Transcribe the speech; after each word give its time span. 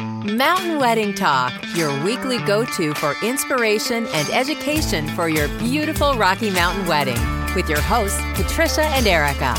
Mountain 0.00 0.78
Wedding 0.78 1.12
Talk, 1.12 1.52
your 1.76 1.92
weekly 2.02 2.38
go 2.38 2.64
to 2.64 2.94
for 2.94 3.14
inspiration 3.22 4.06
and 4.06 4.28
education 4.30 5.06
for 5.08 5.28
your 5.28 5.46
beautiful 5.58 6.14
Rocky 6.14 6.50
Mountain 6.50 6.86
wedding, 6.86 7.18
with 7.54 7.68
your 7.68 7.82
hosts, 7.82 8.18
Patricia 8.34 8.84
and 8.84 9.06
Erica. 9.06 9.54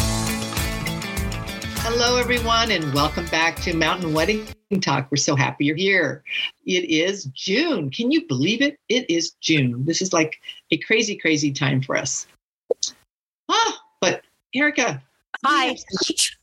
Hello, 1.84 2.18
everyone, 2.18 2.72
and 2.72 2.92
welcome 2.92 3.26
back 3.28 3.56
to 3.58 3.76
Mountain 3.76 4.14
Wedding 4.14 4.48
Talk. 4.82 5.12
We're 5.12 5.18
so 5.18 5.36
happy 5.36 5.66
you're 5.66 5.76
here. 5.76 6.24
It 6.66 6.90
is 6.90 7.26
June. 7.26 7.92
Can 7.92 8.10
you 8.10 8.26
believe 8.28 8.64
it? 8.64 8.80
It 8.90 9.08
is 9.10 9.34
June. 9.42 9.86
This 9.86 10.02
is 10.02 10.12
like 10.12 10.40
a 10.72 10.78
crazy, 10.78 11.16
crazy 11.18 11.52
time 11.52 11.84
for 11.84 11.96
us. 11.96 12.26
Ah, 13.48 13.82
but 14.00 14.24
Erica, 14.56 15.04
Hi. 15.44 15.76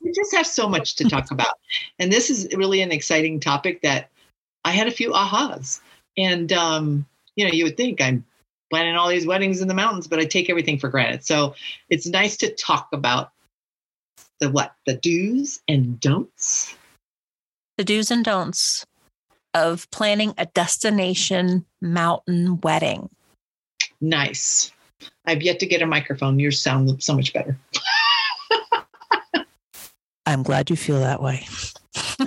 We 0.01 0.13
just 0.13 0.35
have 0.35 0.47
so 0.47 0.69
much 0.69 0.97
to 0.97 1.09
talk 1.09 1.31
about. 1.31 1.55
And 1.99 2.13
this 2.13 2.31
is 2.31 2.49
really 2.55 2.83
an 2.83 2.91
exciting 2.91 3.39
topic 3.41 3.83
that 3.83 4.11
I 4.65 4.73
had 4.73 4.89
a 4.89 4.93
few 4.93 5.13
ahas. 5.13 5.81
And, 6.17 6.53
um, 6.53 7.07
you 7.37 7.45
know, 7.45 7.53
you 7.53 7.65
would 7.65 7.77
think 7.77 8.01
I'm 8.01 8.25
planning 8.71 8.97
all 8.97 9.09
these 9.09 9.27
weddings 9.27 9.61
in 9.61 9.69
the 9.69 9.75
mountains, 9.75 10.07
but 10.07 10.19
I 10.19 10.25
take 10.25 10.51
everything 10.51 10.79
for 10.79 10.89
granted. 10.89 11.25
So 11.25 11.55
it's 11.91 12.07
nice 12.07 12.37
to 12.39 12.53
talk 12.55 12.89
about 12.93 13.31
the 14.41 14.51
what? 14.51 14.75
The 14.87 14.95
do's 14.95 15.61
and 15.69 16.01
don'ts. 16.01 16.75
The 17.77 17.85
do's 17.85 18.11
and 18.11 18.25
don'ts 18.25 18.85
of 19.55 19.91
planning 19.91 20.35
a 20.37 20.47
destination 20.47 21.65
mountain 21.81 22.61
wedding. 22.61 23.09
Nice. 24.01 24.73
I've 25.25 25.43
yet 25.43 25.61
to 25.61 25.67
get 25.67 25.83
a 25.83 25.87
microphone. 25.87 26.39
Yours 26.39 26.61
sound 26.61 27.03
so 27.03 27.15
much 27.15 27.33
better. 27.33 27.57
I'm 30.29 30.43
glad 30.43 30.69
you 30.69 30.77
feel 30.77 31.01
that 31.01 31.23
way. 31.23 31.47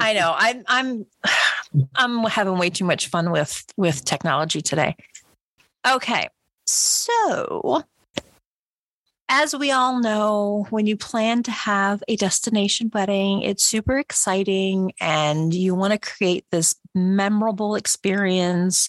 I 0.00 0.12
know. 0.12 0.34
I'm 0.36 0.64
I'm 0.66 1.06
I'm 1.94 2.24
having 2.24 2.58
way 2.58 2.68
too 2.68 2.84
much 2.84 3.06
fun 3.06 3.30
with 3.30 3.64
with 3.76 4.04
technology 4.04 4.60
today. 4.60 4.96
Okay. 5.86 6.28
So, 6.66 7.84
as 9.28 9.54
we 9.54 9.70
all 9.70 10.00
know, 10.00 10.66
when 10.70 10.86
you 10.86 10.96
plan 10.96 11.44
to 11.44 11.52
have 11.52 12.02
a 12.08 12.16
destination 12.16 12.90
wedding, 12.92 13.42
it's 13.42 13.62
super 13.62 13.96
exciting 13.96 14.94
and 15.00 15.54
you 15.54 15.76
want 15.76 15.92
to 15.92 15.98
create 15.98 16.44
this 16.50 16.74
memorable 16.92 17.76
experience 17.76 18.88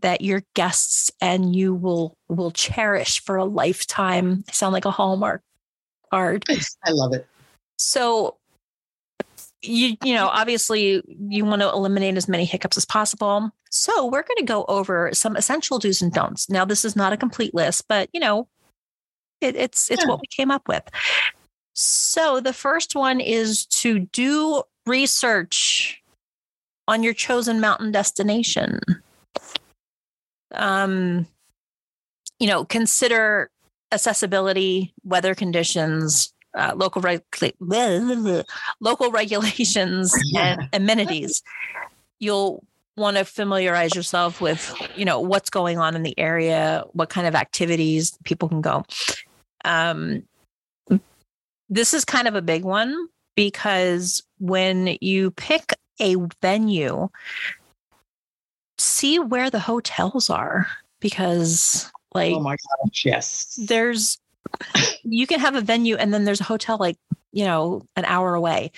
that 0.00 0.20
your 0.20 0.42
guests 0.54 1.12
and 1.20 1.54
you 1.54 1.76
will 1.76 2.16
will 2.28 2.50
cherish 2.50 3.22
for 3.22 3.36
a 3.36 3.44
lifetime. 3.44 4.42
I 4.48 4.52
sound 4.52 4.72
like 4.72 4.84
a 4.84 4.90
Hallmark 4.90 5.42
card. 6.10 6.44
I 6.84 6.90
love 6.90 7.12
it. 7.12 7.26
So 7.78 8.36
you 9.62 9.96
you 10.04 10.14
know 10.14 10.28
obviously 10.28 11.02
you 11.06 11.44
want 11.44 11.60
to 11.60 11.68
eliminate 11.68 12.16
as 12.16 12.28
many 12.28 12.44
hiccups 12.44 12.76
as 12.76 12.84
possible 12.84 13.50
so 13.70 14.06
we're 14.06 14.22
going 14.22 14.38
to 14.38 14.44
go 14.44 14.64
over 14.68 15.10
some 15.12 15.36
essential 15.36 15.78
do's 15.78 16.00
and 16.00 16.12
don'ts 16.12 16.48
now 16.48 16.64
this 16.64 16.84
is 16.84 16.96
not 16.96 17.12
a 17.12 17.16
complete 17.16 17.54
list 17.54 17.86
but 17.88 18.08
you 18.12 18.20
know 18.20 18.48
it, 19.40 19.56
it's 19.56 19.90
it's 19.90 20.02
yeah. 20.02 20.08
what 20.08 20.20
we 20.20 20.26
came 20.28 20.50
up 20.50 20.66
with 20.66 20.82
so 21.74 22.40
the 22.40 22.52
first 22.52 22.94
one 22.94 23.20
is 23.20 23.66
to 23.66 23.98
do 23.98 24.62
research 24.86 26.02
on 26.88 27.02
your 27.02 27.14
chosen 27.14 27.60
mountain 27.60 27.92
destination 27.92 28.80
um 30.54 31.26
you 32.38 32.46
know 32.46 32.64
consider 32.64 33.50
accessibility 33.92 34.94
weather 35.04 35.34
conditions 35.34 36.32
uh, 36.54 36.72
local 36.74 37.00
reg- 37.02 37.22
local 38.80 39.10
regulations 39.12 40.14
and 40.36 40.68
amenities. 40.72 41.42
You'll 42.18 42.64
want 42.96 43.16
to 43.16 43.24
familiarize 43.24 43.94
yourself 43.94 44.40
with, 44.40 44.74
you 44.96 45.04
know, 45.04 45.20
what's 45.20 45.50
going 45.50 45.78
on 45.78 45.94
in 45.94 46.02
the 46.02 46.18
area, 46.18 46.84
what 46.92 47.08
kind 47.08 47.26
of 47.26 47.34
activities 47.34 48.18
people 48.24 48.48
can 48.48 48.60
go. 48.60 48.84
Um, 49.64 50.24
this 51.68 51.94
is 51.94 52.04
kind 52.04 52.26
of 52.26 52.34
a 52.34 52.42
big 52.42 52.64
one 52.64 53.08
because 53.36 54.22
when 54.38 54.98
you 55.00 55.30
pick 55.30 55.72
a 56.00 56.16
venue, 56.42 57.08
see 58.76 59.18
where 59.18 59.50
the 59.50 59.60
hotels 59.60 60.28
are 60.28 60.66
because 60.98 61.90
like 62.14 62.34
oh 62.34 62.40
my 62.40 62.56
gosh 62.56 63.04
yes. 63.04 63.58
there's 63.66 64.18
you 65.04 65.26
can 65.26 65.40
have 65.40 65.54
a 65.54 65.60
venue 65.60 65.96
and 65.96 66.12
then 66.12 66.24
there's 66.24 66.40
a 66.40 66.44
hotel 66.44 66.76
like 66.78 66.96
you 67.32 67.44
know 67.44 67.82
an 67.96 68.04
hour 68.04 68.34
away. 68.34 68.72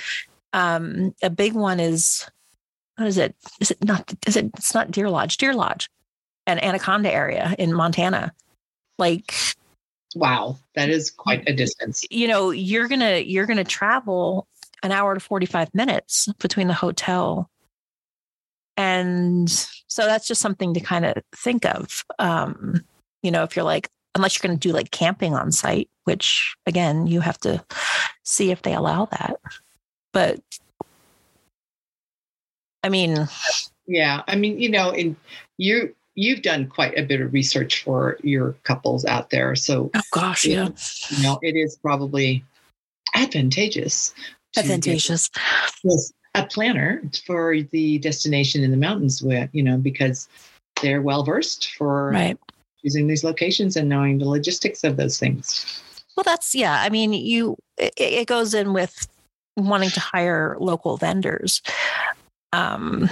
Um 0.52 1.14
a 1.22 1.30
big 1.30 1.54
one 1.54 1.80
is 1.80 2.28
what 2.96 3.08
is 3.08 3.16
it? 3.16 3.34
Is 3.60 3.70
it 3.70 3.82
not 3.84 4.12
is 4.26 4.36
it 4.36 4.46
it's 4.56 4.74
not 4.74 4.90
deer 4.90 5.08
lodge 5.08 5.36
deer 5.36 5.54
lodge 5.54 5.88
an 6.46 6.58
anaconda 6.58 7.12
area 7.12 7.54
in 7.58 7.72
montana. 7.72 8.32
Like 8.98 9.34
wow 10.14 10.58
that 10.74 10.90
is 10.90 11.10
quite 11.10 11.48
a 11.48 11.54
distance. 11.54 12.04
you 12.10 12.28
know 12.28 12.50
you're 12.50 12.88
gonna 12.88 13.18
you're 13.18 13.46
gonna 13.46 13.64
travel 13.64 14.46
an 14.82 14.92
hour 14.92 15.14
to 15.14 15.20
45 15.20 15.74
minutes 15.74 16.28
between 16.38 16.66
the 16.66 16.74
hotel. 16.74 17.48
And 18.76 19.48
so 19.48 20.06
that's 20.06 20.26
just 20.26 20.40
something 20.40 20.74
to 20.74 20.80
kind 20.80 21.04
of 21.04 21.14
think 21.34 21.64
of 21.64 22.04
um 22.18 22.84
you 23.22 23.30
know 23.30 23.42
if 23.42 23.56
you're 23.56 23.64
like 23.64 23.88
unless 24.14 24.36
you're 24.36 24.46
going 24.46 24.58
to 24.58 24.68
do 24.68 24.74
like 24.74 24.90
camping 24.90 25.34
on 25.34 25.52
site, 25.52 25.88
which 26.04 26.54
again, 26.66 27.06
you 27.06 27.20
have 27.20 27.38
to 27.38 27.64
see 28.24 28.50
if 28.50 28.62
they 28.62 28.74
allow 28.74 29.06
that. 29.06 29.36
But 30.12 30.40
I 32.82 32.88
mean, 32.88 33.28
yeah, 33.86 34.22
I 34.26 34.36
mean, 34.36 34.60
you 34.60 34.70
know, 34.70 34.90
and 34.90 35.16
you 35.58 35.94
you've 36.14 36.42
done 36.42 36.66
quite 36.66 36.98
a 36.98 37.02
bit 37.02 37.20
of 37.20 37.32
research 37.32 37.82
for 37.82 38.18
your 38.22 38.52
couples 38.64 39.04
out 39.04 39.30
there, 39.30 39.54
so 39.56 39.90
oh 39.94 40.00
gosh, 40.10 40.44
yeah, 40.44 40.68
you 41.10 41.22
know, 41.22 41.38
it 41.42 41.56
is 41.56 41.76
probably 41.76 42.44
advantageous. 43.14 44.12
Advantageous. 44.56 45.30
Yes, 45.82 46.12
a 46.34 46.44
planner 46.44 47.02
for 47.24 47.62
the 47.70 47.98
destination 47.98 48.62
in 48.62 48.70
the 48.70 48.76
mountains, 48.76 49.22
with 49.22 49.48
you 49.52 49.62
know, 49.62 49.78
because 49.78 50.28
they're 50.82 51.00
well 51.02 51.22
versed 51.22 51.72
for 51.74 52.10
right 52.10 52.38
choosing 52.82 53.06
these 53.06 53.24
locations 53.24 53.76
and 53.76 53.88
knowing 53.88 54.18
the 54.18 54.28
logistics 54.28 54.84
of 54.84 54.96
those 54.96 55.18
things. 55.18 55.82
Well, 56.16 56.24
that's 56.24 56.54
yeah. 56.54 56.82
I 56.82 56.88
mean, 56.90 57.12
you 57.12 57.56
it, 57.78 57.94
it 57.96 58.26
goes 58.26 58.54
in 58.54 58.72
with 58.72 59.08
wanting 59.56 59.90
to 59.90 60.00
hire 60.00 60.56
local 60.60 60.96
vendors. 60.96 61.62
Um, 62.52 63.08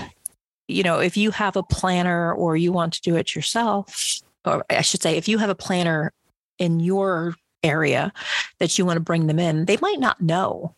you 0.69 0.83
know, 0.83 0.99
if 0.99 1.17
you 1.17 1.31
have 1.31 1.57
a 1.57 1.63
planner 1.63 2.33
or 2.33 2.57
you 2.57 2.73
want 2.73 2.93
to 2.95 3.01
do 3.01 3.17
it 3.17 3.35
yourself, 3.35 4.21
or 4.45 4.65
I 4.71 4.83
should 4.83 5.03
say, 5.03 5.17
if 5.17 5.29
you 5.29 5.39
have 5.39 5.51
a 5.51 5.55
planner 5.55 6.13
in 6.59 6.81
your 6.81 7.35
area 7.63 8.13
that 8.59 8.79
you 8.79 8.85
want 8.85 8.97
to 8.97 9.03
bring 9.03 9.27
them 9.27 9.39
in, 9.39 9.65
they 9.65 9.79
might 9.81 9.99
not 9.99 10.21
know 10.21 10.75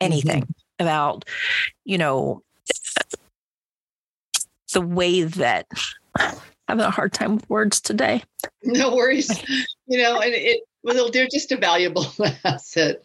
anything 0.00 0.42
mm-hmm. 0.42 0.82
about, 0.82 1.24
you 1.84 1.98
know, 1.98 2.42
the 4.72 4.80
way 4.80 5.22
that 5.22 5.66
having 6.68 6.84
a 6.84 6.90
hard 6.90 7.12
time 7.12 7.36
with 7.36 7.48
words 7.50 7.80
today. 7.80 8.22
No 8.62 8.94
worries. 8.94 9.30
you 9.86 9.98
know, 10.02 10.20
and 10.20 10.32
it 10.34 10.62
well, 10.82 11.10
they're 11.10 11.28
just 11.28 11.52
a 11.52 11.56
valuable 11.56 12.06
asset 12.44 13.00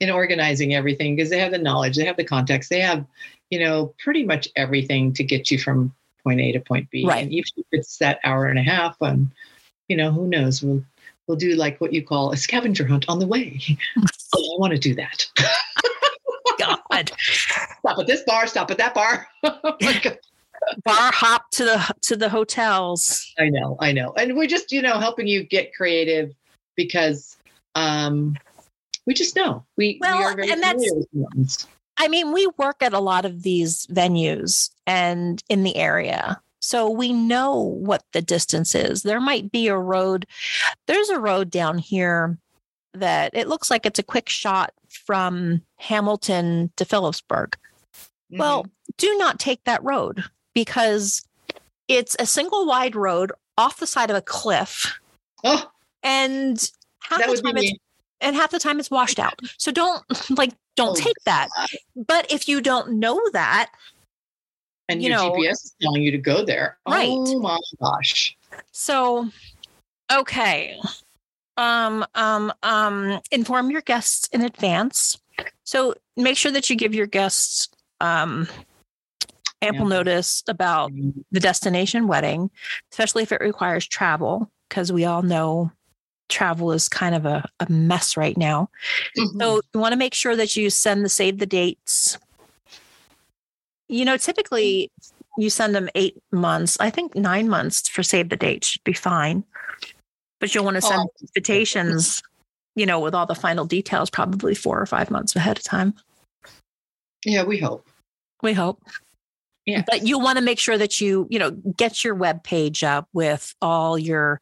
in 0.00 0.10
organizing 0.10 0.74
everything 0.74 1.16
because 1.16 1.30
they 1.30 1.38
have 1.38 1.52
the 1.52 1.58
knowledge, 1.58 1.96
they 1.96 2.04
have 2.04 2.16
the 2.16 2.24
context, 2.24 2.70
they 2.70 2.80
have, 2.80 3.04
you 3.50 3.58
know, 3.58 3.94
pretty 3.98 4.24
much 4.24 4.48
everything 4.56 5.12
to 5.14 5.24
get 5.24 5.50
you 5.50 5.58
from 5.58 5.94
point 6.24 6.40
A 6.40 6.52
to 6.52 6.60
point 6.60 6.90
B. 6.90 7.04
Right. 7.06 7.24
And 7.24 7.32
even 7.32 7.50
if 7.56 7.66
it's 7.72 7.98
that 7.98 8.18
hour 8.24 8.46
and 8.46 8.58
a 8.58 8.62
half, 8.62 8.96
and 9.00 9.30
you 9.88 9.96
know, 9.96 10.10
who 10.10 10.26
knows? 10.26 10.62
We'll 10.62 10.82
we'll 11.26 11.36
do 11.36 11.54
like 11.54 11.80
what 11.80 11.92
you 11.92 12.02
call 12.02 12.32
a 12.32 12.36
scavenger 12.36 12.86
hunt 12.86 13.04
on 13.08 13.18
the 13.18 13.26
way. 13.26 13.60
oh, 14.34 14.56
I 14.56 14.60
want 14.60 14.72
to 14.72 14.78
do 14.78 14.94
that. 14.94 15.26
God. 16.58 17.12
Stop 17.18 17.98
at 17.98 18.06
this 18.06 18.22
bar, 18.26 18.46
stop 18.46 18.70
at 18.70 18.78
that 18.78 18.94
bar. 18.94 19.28
oh 19.44 19.76
bar 20.84 21.12
hop 21.12 21.50
to 21.52 21.64
the 21.64 21.94
to 22.02 22.16
the 22.16 22.28
hotels. 22.28 23.32
I 23.38 23.48
know, 23.48 23.76
I 23.80 23.92
know, 23.92 24.12
and 24.16 24.36
we're 24.36 24.48
just 24.48 24.72
you 24.72 24.82
know 24.82 24.98
helping 24.98 25.26
you 25.26 25.44
get 25.44 25.74
creative 25.74 26.34
because 26.76 27.36
um, 27.74 28.36
we 29.06 29.14
just 29.14 29.36
know 29.36 29.64
we 29.76 29.98
well, 30.00 30.18
we 30.18 30.24
are 30.24 30.36
very 30.36 30.50
and 30.50 30.62
that's. 30.62 31.66
I 32.00 32.06
mean, 32.06 32.32
we 32.32 32.48
work 32.58 32.76
at 32.80 32.92
a 32.92 33.00
lot 33.00 33.24
of 33.24 33.42
these 33.42 33.86
venues 33.88 34.70
and 34.86 35.42
in 35.48 35.64
the 35.64 35.76
area. 35.76 36.40
So 36.60 36.88
we 36.88 37.12
know 37.12 37.58
what 37.58 38.04
the 38.12 38.22
distance 38.22 38.74
is. 38.74 39.02
There 39.02 39.20
might 39.20 39.50
be 39.50 39.68
a 39.68 39.76
road. 39.76 40.26
There's 40.86 41.08
a 41.08 41.18
road 41.18 41.50
down 41.50 41.78
here 41.78 42.38
that 42.94 43.30
it 43.34 43.48
looks 43.48 43.70
like 43.70 43.84
it's 43.84 43.98
a 43.98 44.04
quick 44.04 44.28
shot 44.28 44.72
from 44.88 45.62
Hamilton 45.76 46.70
to 46.76 46.84
Philipsburg. 46.84 47.56
Mm-hmm. 48.30 48.38
Well, 48.38 48.66
do 48.96 49.16
not 49.18 49.38
take 49.38 49.64
that 49.64 49.82
road 49.82 50.24
because 50.54 51.24
it's 51.88 52.16
a 52.18 52.26
single 52.26 52.66
wide 52.66 52.94
road 52.96 53.32
off 53.56 53.78
the 53.78 53.86
side 53.86 54.10
of 54.10 54.16
a 54.16 54.22
cliff. 54.22 54.98
Oh, 55.44 55.70
and 56.02 56.70
half 57.00 57.20
the 57.26 57.36
time 57.42 57.56
it's 57.56 57.72
and 58.20 58.34
half 58.36 58.50
the 58.50 58.58
time 58.58 58.78
it's 58.80 58.90
washed 58.90 59.18
out. 59.18 59.38
So 59.58 59.70
don't 59.72 60.02
like 60.38 60.52
don't 60.76 60.96
Oh, 60.98 61.00
take 61.00 61.16
that. 61.24 61.48
But 61.96 62.30
if 62.32 62.48
you 62.48 62.60
don't 62.60 62.92
know 63.00 63.20
that, 63.32 63.70
And 64.88 65.02
you 65.02 65.08
your 65.10 65.18
know- 65.18 65.32
GPS 65.32 65.52
is 65.64 65.74
telling 65.82 66.02
you 66.02 66.10
to 66.12 66.18
go 66.18 66.44
there. 66.44 66.78
Right. 66.88 67.08
Oh 67.10 67.38
my 67.40 67.58
gosh. 67.80 68.36
so 68.72 69.28
okay. 70.12 70.78
Um 71.56 72.04
um 72.14 72.52
um 72.62 73.20
inform 73.32 73.70
your 73.70 73.80
guests 73.82 74.28
in 74.32 74.42
advance. 74.42 75.18
So 75.64 75.94
make 76.16 76.36
sure 76.36 76.52
that 76.52 76.68
you 76.70 76.76
give 76.76 76.94
your 76.94 77.06
guests 77.06 77.68
um 78.00 78.46
ample 79.62 79.84
Yeah. 79.90 79.96
notice 79.96 80.42
about 80.48 80.92
the 81.32 81.40
destination 81.40 82.06
wedding, 82.06 82.50
especially 82.92 83.22
if 83.22 83.32
it 83.32 83.40
requires 83.40 83.86
travel, 83.86 84.50
because 84.68 84.92
we 84.92 85.04
all 85.04 85.22
know 85.22 85.72
travel 86.28 86.72
is 86.72 86.88
kind 86.88 87.14
of 87.14 87.24
a, 87.24 87.48
a 87.60 87.70
mess 87.72 88.16
right 88.16 88.36
now. 88.36 88.68
Mhm. 89.16 89.40
So 89.40 89.60
you 89.74 89.80
want 89.80 89.92
to 89.92 89.98
make 89.98 90.14
sure 90.14 90.36
that 90.36 90.56
you 90.56 90.68
send 90.70 91.04
the 91.04 91.08
save 91.08 91.38
the 91.38 91.46
dates. 91.46 92.18
You 93.88 94.04
know, 94.04 94.16
typically 94.18 94.90
you 95.38 95.48
send 95.50 95.74
them 95.74 95.88
eight 95.94 96.16
months. 96.30 96.76
I 96.80 96.90
think 96.90 97.14
nine 97.14 97.48
months 97.48 97.88
for 97.88 98.02
save 98.02 98.28
the 98.28 98.36
date 98.36 98.64
should 98.64 98.84
be 98.84 98.92
fine. 98.92 99.44
But 100.40 100.54
you'll 100.54 100.64
want 100.64 100.76
to 100.76 100.82
send 100.82 101.00
Oh. 101.00 101.12
invitations, 101.22 102.22
you 102.76 102.84
know, 102.86 103.00
with 103.00 103.14
all 103.14 103.26
the 103.26 103.34
final 103.34 103.64
details, 103.64 104.10
probably 104.10 104.54
four 104.54 104.80
or 104.80 104.86
five 104.86 105.10
months 105.10 105.34
ahead 105.34 105.56
of 105.58 105.64
time. 105.64 105.94
yeah, 107.24 107.42
we 107.42 107.58
hope. 107.58 107.88
We 108.42 108.52
hope. 108.52 108.80
Yeah. 109.68 109.82
But 109.86 110.06
you 110.06 110.18
want 110.18 110.38
to 110.38 110.42
make 110.42 110.58
sure 110.58 110.78
that 110.78 110.98
you, 110.98 111.26
you 111.28 111.38
know, 111.38 111.50
get 111.50 112.02
your 112.02 112.14
web 112.14 112.42
page 112.42 112.82
up 112.82 113.06
with 113.12 113.54
all 113.60 113.98
your 113.98 114.40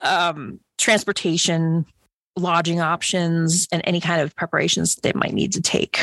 um 0.00 0.58
transportation, 0.78 1.84
lodging 2.36 2.80
options, 2.80 3.68
and 3.70 3.82
any 3.84 4.00
kind 4.00 4.22
of 4.22 4.34
preparations 4.34 4.96
they 4.96 5.12
might 5.12 5.34
need 5.34 5.52
to 5.52 5.60
take. 5.60 6.00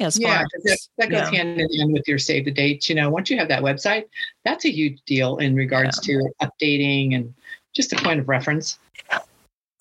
As 0.00 0.18
Yeah, 0.18 0.42
that, 0.42 0.72
as, 0.72 0.88
that 0.96 1.10
goes 1.10 1.30
yeah. 1.30 1.42
hand 1.42 1.60
in 1.60 1.78
hand 1.78 1.92
with 1.92 2.08
your 2.08 2.18
save 2.18 2.46
the 2.46 2.50
dates. 2.50 2.88
You 2.88 2.94
know, 2.94 3.10
once 3.10 3.28
you 3.28 3.36
have 3.36 3.48
that 3.48 3.62
website, 3.62 4.06
that's 4.46 4.64
a 4.64 4.70
huge 4.70 4.98
deal 5.06 5.36
in 5.36 5.54
regards 5.54 6.00
to 6.00 6.26
updating 6.40 7.14
and 7.14 7.34
just 7.74 7.92
a 7.92 7.96
point 7.96 8.18
of 8.18 8.28
reference. 8.30 8.78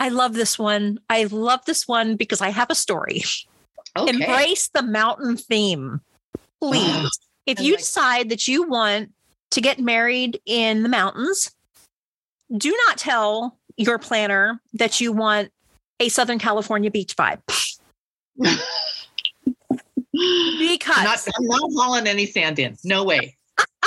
I 0.02 0.10
love 0.10 0.34
this 0.34 0.60
one. 0.60 1.00
I 1.10 1.24
love 1.24 1.64
this 1.66 1.88
one 1.88 2.18
because 2.18 2.42
I 2.42 2.50
have 2.50 2.70
a 2.70 2.76
story. 2.76 3.24
Okay. 3.96 4.10
Embrace 4.10 4.68
the 4.68 4.84
mountain 4.84 5.38
theme. 5.38 6.02
Please. 6.70 7.10
if 7.46 7.60
you 7.60 7.78
decide 7.78 8.30
that 8.30 8.48
you 8.48 8.68
want 8.68 9.12
to 9.52 9.62
get 9.62 9.80
married 9.80 10.40
in 10.46 10.84
the 10.84 10.90
mountains, 10.90 11.52
do 12.56 12.76
not 12.88 12.98
tell 12.98 13.58
your 13.78 14.00
planner 14.00 14.60
that 14.74 15.02
you 15.02 15.12
want 15.12 15.52
a 16.00 16.10
Southern 16.10 16.40
California 16.40 16.92
beach 16.92 17.16
vibe 17.16 17.40
because 18.38 18.60
not, 21.04 21.28
I'm 21.38 21.46
not 21.46 21.70
hauling 21.74 22.08
any 22.08 22.26
sand 22.26 22.60
in. 22.60 22.78
No 22.84 23.04
way. 23.04 23.38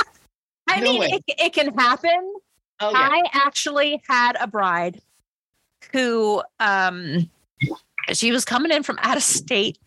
I 0.69 0.81
no 0.81 0.93
mean, 0.93 1.01
way. 1.01 1.21
it, 1.27 1.35
it 1.39 1.53
can 1.53 1.77
happen. 1.77 2.35
Oh 2.81 2.91
yeah. 2.91 3.09
I 3.11 3.23
actually 3.33 4.03
had 4.09 4.37
a 4.41 4.47
bride 4.47 5.01
who 5.93 6.43
um 6.61 7.31
she 8.13 8.33
was 8.33 8.45
coming 8.45 8.73
in 8.73 8.83
from 8.83 8.99
out 9.03 9.17
of 9.17 9.23
state 9.23 9.79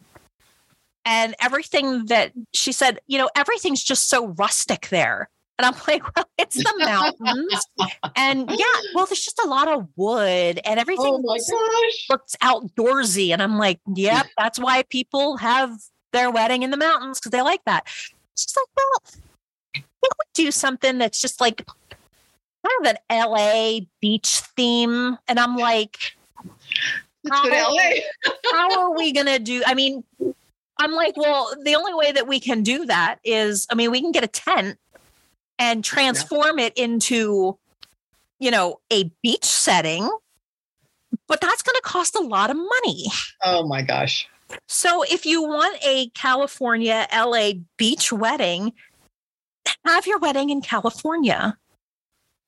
and 1.09 1.33
everything 1.41 2.05
that 2.05 2.31
she 2.53 2.71
said, 2.71 2.99
you 3.07 3.17
know, 3.17 3.27
everything's 3.35 3.83
just 3.83 4.09
so 4.09 4.27
rustic 4.27 4.89
there. 4.89 5.27
And 5.57 5.65
I'm 5.65 5.73
like, 5.87 6.03
well, 6.15 6.25
it's 6.37 6.55
the 6.55 6.73
mountains. 6.77 7.65
and 8.15 8.47
yeah, 8.57 8.65
well, 8.93 9.07
there's 9.07 9.25
just 9.25 9.39
a 9.43 9.47
lot 9.47 9.67
of 9.67 9.87
wood 9.95 10.59
and 10.63 10.79
everything 10.79 11.07
oh 11.07 11.37
looks 12.09 12.35
outdoorsy. 12.43 13.33
And 13.33 13.41
I'm 13.41 13.57
like, 13.57 13.79
yep, 13.95 14.27
that's 14.37 14.59
why 14.59 14.83
people 14.83 15.37
have 15.37 15.71
their 16.13 16.29
wedding 16.29 16.61
in 16.61 16.69
the 16.69 16.77
mountains 16.77 17.19
because 17.19 17.31
they 17.31 17.41
like 17.41 17.61
that. 17.65 17.87
She's 18.37 18.55
like, 18.55 18.67
well, 18.77 19.19
I 19.75 19.79
think 19.79 19.85
we 20.03 20.43
do 20.45 20.51
something 20.51 20.99
that's 20.99 21.19
just 21.19 21.41
like 21.41 21.65
kind 21.65 22.85
of 22.85 22.95
an 23.09 23.29
LA 23.29 23.79
beach 23.99 24.41
theme. 24.55 25.17
And 25.27 25.39
I'm 25.39 25.57
like, 25.57 25.97
Let's 27.23 27.41
go 27.41 27.49
to 27.49 27.55
how- 27.55 27.73
LA. 27.73 27.91
how 28.51 28.81
are 28.81 28.95
we 28.95 29.11
going 29.11 29.25
to 29.25 29.39
do? 29.39 29.63
I 29.65 29.73
mean, 29.73 30.03
I'm 30.79 30.93
like, 30.93 31.17
well, 31.17 31.53
the 31.63 31.75
only 31.75 31.93
way 31.93 32.11
that 32.13 32.27
we 32.27 32.39
can 32.39 32.63
do 32.63 32.85
that 32.85 33.19
is, 33.23 33.67
I 33.69 33.75
mean, 33.75 33.91
we 33.91 34.01
can 34.01 34.13
get 34.13 34.23
a 34.23 34.27
tent 34.27 34.77
and 35.59 35.83
transform 35.83 36.57
it 36.57 36.77
into, 36.77 37.59
you 38.39 38.49
know, 38.49 38.79
a 38.91 39.11
beach 39.21 39.43
setting, 39.43 40.09
but 41.27 41.41
that's 41.41 41.61
going 41.61 41.75
to 41.75 41.81
cost 41.83 42.15
a 42.15 42.21
lot 42.21 42.49
of 42.49 42.55
money. 42.55 43.07
Oh 43.43 43.67
my 43.67 43.81
gosh. 43.81 44.27
So 44.67 45.03
if 45.03 45.25
you 45.25 45.43
want 45.43 45.77
a 45.85 46.09
California, 46.11 47.07
LA 47.13 47.51
beach 47.77 48.13
wedding, 48.13 48.71
have 49.85 50.07
your 50.07 50.17
wedding 50.17 50.49
in 50.49 50.61
California. 50.61 51.57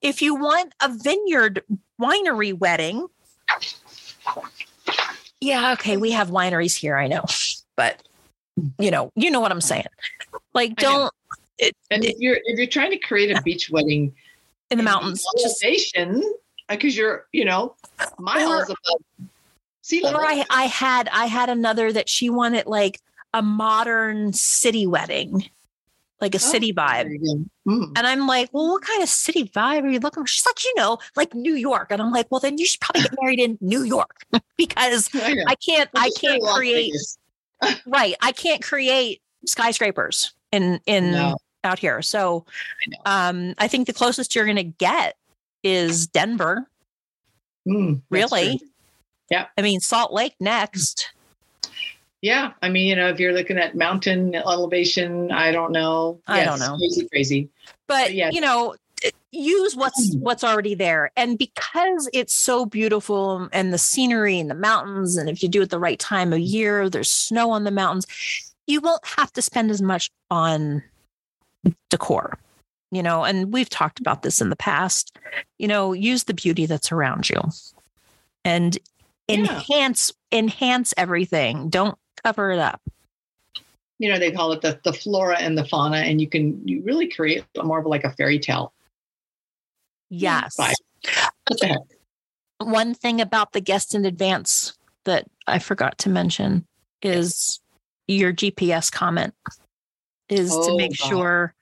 If 0.02 0.22
you 0.22 0.36
want 0.36 0.74
a 0.82 0.90
vineyard 0.90 1.64
winery 2.02 2.58
wedding, 2.58 3.08
yeah, 5.42 5.74
okay, 5.74 5.98
we 5.98 6.12
have 6.12 6.30
wineries 6.30 6.78
here, 6.78 6.96
I 6.96 7.08
know. 7.08 7.26
But 7.76 8.02
you 8.80 8.92
know, 8.92 9.12
you 9.16 9.32
know 9.32 9.40
what 9.40 9.52
I'm 9.52 9.62
saying. 9.62 9.86
Like 10.54 10.76
don't 10.76 11.14
And 11.90 12.04
if 12.06 12.16
you're 12.20 12.38
if 12.44 12.58
you're 12.58 12.68
trying 12.68 12.92
to 12.92 12.98
create 12.98 13.36
a 13.36 13.42
beach 13.42 13.70
wedding 13.70 14.14
in 14.70 14.78
the 14.78 14.84
mountains, 14.84 15.24
just 15.40 15.64
because 16.70 16.96
you're 16.98 17.26
you 17.32 17.46
know 17.46 17.76
miles 18.20 18.64
above 18.64 19.30
sea 19.82 20.02
level. 20.02 20.22
or 20.22 20.26
I 20.26 20.46
I 20.50 20.64
had 20.64 21.10
I 21.12 21.26
had 21.26 21.50
another 21.50 21.92
that 21.92 22.10
she 22.10 22.30
wanted 22.30 22.68
like 22.68 23.00
a 23.34 23.42
modern 23.42 24.34
city 24.34 24.86
wedding. 24.88 25.50
Like 26.20 26.36
a 26.36 26.38
Oh, 26.38 26.52
city 26.52 26.72
vibe. 26.72 27.06
there 27.06 27.14
you 27.14 27.20
go. 27.66 27.72
Mm. 27.72 27.94
And 27.98 28.06
I'm 28.06 28.28
like, 28.28 28.50
well, 28.54 28.70
what 28.74 28.84
kind 28.84 29.02
of 29.02 29.10
city 29.10 29.46
vibe 29.46 29.82
are 29.86 29.90
you 29.90 30.00
looking 30.00 30.22
for? 30.22 30.28
She's 30.28 30.46
like, 30.46 30.64
you 30.64 30.72
know, 30.78 31.00
like 31.16 31.34
New 31.34 31.56
York. 31.56 31.88
And 31.90 32.00
I'm 32.00 32.12
like, 32.12 32.28
well, 32.30 32.40
then 32.40 32.60
you 32.60 32.66
should 32.68 32.80
probably 32.80 33.02
get 33.02 33.16
married 33.20 33.40
in 33.40 33.58
New 33.60 33.82
York 33.82 34.22
because 34.56 35.10
I. 35.16 35.36
I 35.48 35.56
can't, 35.56 35.90
I 35.96 36.10
Just 36.10 36.22
go 36.22 36.28
to 36.28 36.40
can't 36.40 36.44
create, 36.56 36.92
Vegas. 36.92 37.18
Right. 37.86 38.16
I 38.22 38.32
can't 38.32 38.62
create 38.64 39.22
skyscrapers 39.46 40.34
in, 40.52 40.80
in 40.86 41.12
No. 41.12 41.38
out 41.64 41.80
here. 41.80 42.02
So 42.02 42.46
I 43.06 43.30
um, 43.30 43.54
I 43.58 43.68
think 43.68 43.88
the 43.88 43.94
closest 43.94 44.36
you're 44.36 44.46
going 44.46 44.56
to 44.58 44.64
get 44.64 45.16
is 45.64 46.08
Denver. 46.08 46.68
Mm, 47.68 48.02
Really? 48.10 48.58
true. 48.58 48.68
I 49.58 49.62
mean, 49.62 49.80
Salt 49.80 50.12
Lake 50.12 50.36
next. 50.40 51.14
Yeah, 52.22 52.52
I 52.62 52.70
mean, 52.70 52.88
you 52.88 52.96
know, 52.96 53.08
if 53.08 53.20
you're 53.20 53.34
looking 53.34 53.58
at 53.58 53.76
mountain 53.76 54.36
elevation, 54.36 55.32
I 55.32 55.52
don't 55.52 55.72
know. 55.72 56.20
I 56.28 56.44
don't 56.44 56.60
know. 56.60 56.78
Crazy, 56.78 57.08
crazy. 57.10 57.50
but 57.88 58.14
yeah. 58.14 58.30
you 58.32 58.42
know 58.42 58.76
use 59.32 59.76
what's 59.76 60.16
mm. 60.16 60.20
what's 60.20 60.44
already 60.44 60.76
there. 60.76 61.12
And 61.16 61.38
because 61.38 62.10
it's 62.14 62.36
so 62.36 62.66
beautiful 62.66 63.30
um, 63.30 63.50
and 63.54 63.74
the 63.74 63.78
scenery 63.78 64.40
and 64.40 64.50
the 64.50 64.56
mountains 64.56 65.18
and 65.18 65.30
if 65.30 65.42
you 65.42 65.50
do 65.50 65.62
it 65.62 65.70
the 65.70 65.80
right 65.80 66.00
time 66.00 66.34
of 66.34 66.40
year 66.40 66.90
there's 66.90 67.10
snow 67.10 67.52
on 67.52 67.64
the 67.64 67.72
mountains 67.72 68.06
you 68.68 68.82
won't 68.82 69.06
have 69.06 69.32
to 69.34 69.42
spend 69.42 69.72
as 69.72 69.82
much 69.82 70.12
on 70.30 70.84
decor 71.90 72.38
you 72.94 73.02
know? 73.02 73.24
And 73.24 73.54
we've 73.54 73.70
talked 73.70 74.02
about 74.02 74.22
this 74.22 74.42
in 74.42 74.50
the 74.50 74.56
past 74.56 75.18
you 75.60 75.68
know 75.68 75.94
use 75.94 76.26
the 76.26 76.34
beauty 76.34 76.66
that's 76.66 76.92
around 76.92 77.30
you 77.30 77.42
and 78.44 78.78
Yeah. 79.28 79.38
enhance 79.38 80.12
enhance 80.32 80.94
everything. 80.98 81.70
Don't 81.70 81.98
cover 82.24 82.52
it 82.52 82.60
up. 82.60 82.82
You 84.00 84.12
know, 84.12 84.18
they 84.18 84.32
call 84.32 84.52
it 84.52 84.62
the, 84.62 84.80
the 84.84 84.94
flora 84.94 85.38
and 85.38 85.58
the 85.58 85.66
fauna, 85.66 85.98
and 85.98 86.20
you 86.20 86.28
can 86.28 86.68
you 86.68 86.82
really 86.82 87.08
create 87.08 87.46
more 87.64 87.80
of 87.80 87.86
like 87.86 88.04
a 88.04 88.12
fairy 88.12 88.40
tale. 88.40 88.74
Yes 90.12 90.56
Bye. 90.58 90.74
What 91.48 91.82
one 92.60 92.94
thing 92.94 93.22
about 93.22 93.54
the 93.54 93.62
guest 93.62 93.96
in 93.96 94.06
advance 94.06 94.78
that 95.06 95.26
I 95.48 95.58
forgot 95.58 95.98
to 96.00 96.10
mention 96.10 96.66
is 97.02 97.60
your 98.08 98.32
GPS 98.32 98.92
comment 98.92 99.34
is 100.30 100.50
to 100.50 100.72
Oh, 100.72 100.78
make 100.78 100.96
God. 101.00 101.10
sure 101.10 101.54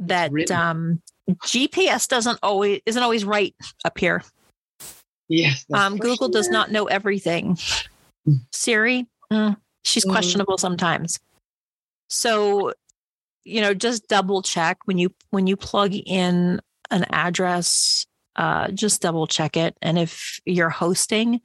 that 0.00 0.50
um, 0.50 1.00
GPS 1.46 2.06
doesn't 2.08 2.38
always 2.42 2.82
isn't 2.84 3.02
always 3.02 3.24
right 3.24 3.54
up 3.86 3.96
here. 3.98 4.22
Yes. 5.28 5.64
Um, 5.72 5.96
for 5.96 6.02
Google 6.02 6.28
does 6.28 6.50
not 6.50 6.70
know 6.70 6.84
everything. 6.86 7.56
Siri, 8.52 9.06
mm, 9.32 9.56
she's 9.82 10.04
Mhm. 10.04 10.10
questionable 10.10 10.58
sometimes. 10.58 11.18
So, 12.10 12.74
you 13.44 13.60
know, 13.62 13.72
just 13.72 14.06
double 14.08 14.42
check 14.42 14.78
when 14.84 14.98
you 14.98 15.14
when 15.30 15.46
you 15.46 15.56
plug 15.56 15.94
in 15.94 16.60
an 16.90 17.04
address. 17.10 18.06
Uh, 18.36 18.68
just 18.68 19.00
double 19.00 19.26
check 19.26 19.56
it, 19.56 19.76
and 19.80 19.98
if 19.98 20.40
you're 20.44 20.68
hosting, 20.68 21.40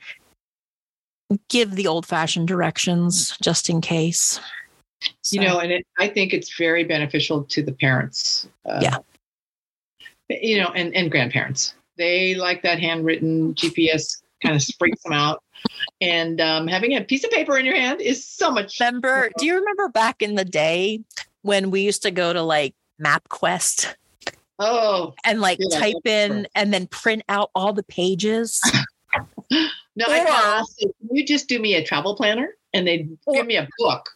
give 1.49 1.75
the 1.75 1.87
old 1.87 2.05
fashioned 2.05 2.47
directions 2.47 3.37
just 3.41 3.69
in 3.69 3.79
case. 3.79 4.39
You 5.31 5.41
know, 5.41 5.59
and 5.59 5.71
it, 5.71 5.87
I 5.99 6.07
think 6.07 6.33
it's 6.33 6.57
very 6.57 6.83
beneficial 6.83 7.43
to 7.45 7.63
the 7.63 7.71
parents. 7.71 8.47
Uh, 8.65 8.79
Yeah. 8.81 8.97
You 10.29 10.59
know, 10.61 10.69
and, 10.75 10.95
and 10.95 11.11
grandparents. 11.11 11.73
They 11.97 12.35
like 12.35 12.61
that 12.63 12.79
handwritten 12.79 13.53
GPS 13.55 14.21
kind 14.41 14.55
of 14.55 14.63
freaks 14.79 15.03
them 15.03 15.13
out. 15.13 15.43
And 15.99 16.39
um, 16.39 16.67
having 16.67 16.95
a 16.95 17.01
piece 17.01 17.23
of 17.23 17.31
paper 17.31 17.57
in 17.57 17.65
your 17.65 17.75
hand 17.75 18.01
is 18.01 18.25
so 18.25 18.51
much. 18.51 18.79
Remember, 18.79 19.29
do 19.37 19.45
you 19.45 19.55
remember 19.55 19.89
back 19.89 20.21
in 20.21 20.35
the 20.35 20.45
day 20.45 21.01
when 21.41 21.69
we 21.71 21.81
used 21.81 22.01
to 22.03 22.11
go 22.11 22.33
to 22.33 22.41
like 22.41 22.73
MapQuest 23.01 23.95
Oh, 24.59 25.13
and 25.25 25.41
like 25.41 25.57
Yeah, 25.59 25.79
type 25.79 26.05
in 26.05 26.47
and 26.55 26.73
then 26.73 26.87
print 26.87 27.23
out 27.29 27.49
all 27.55 27.73
the 27.73 27.83
pages? 27.83 28.61
no, 29.51 30.05
I 30.07 30.19
Or- 30.21 30.27
asked, 30.27 30.79
can 30.79 30.93
you 31.15 31.25
just 31.25 31.47
do 31.49 31.59
me 31.59 31.75
a 31.75 31.83
travel 31.83 32.15
planner? 32.15 32.55
And 32.73 32.87
they 32.87 33.07
give 33.33 33.45
me 33.47 33.57
a 33.57 33.67
book. 33.79 34.09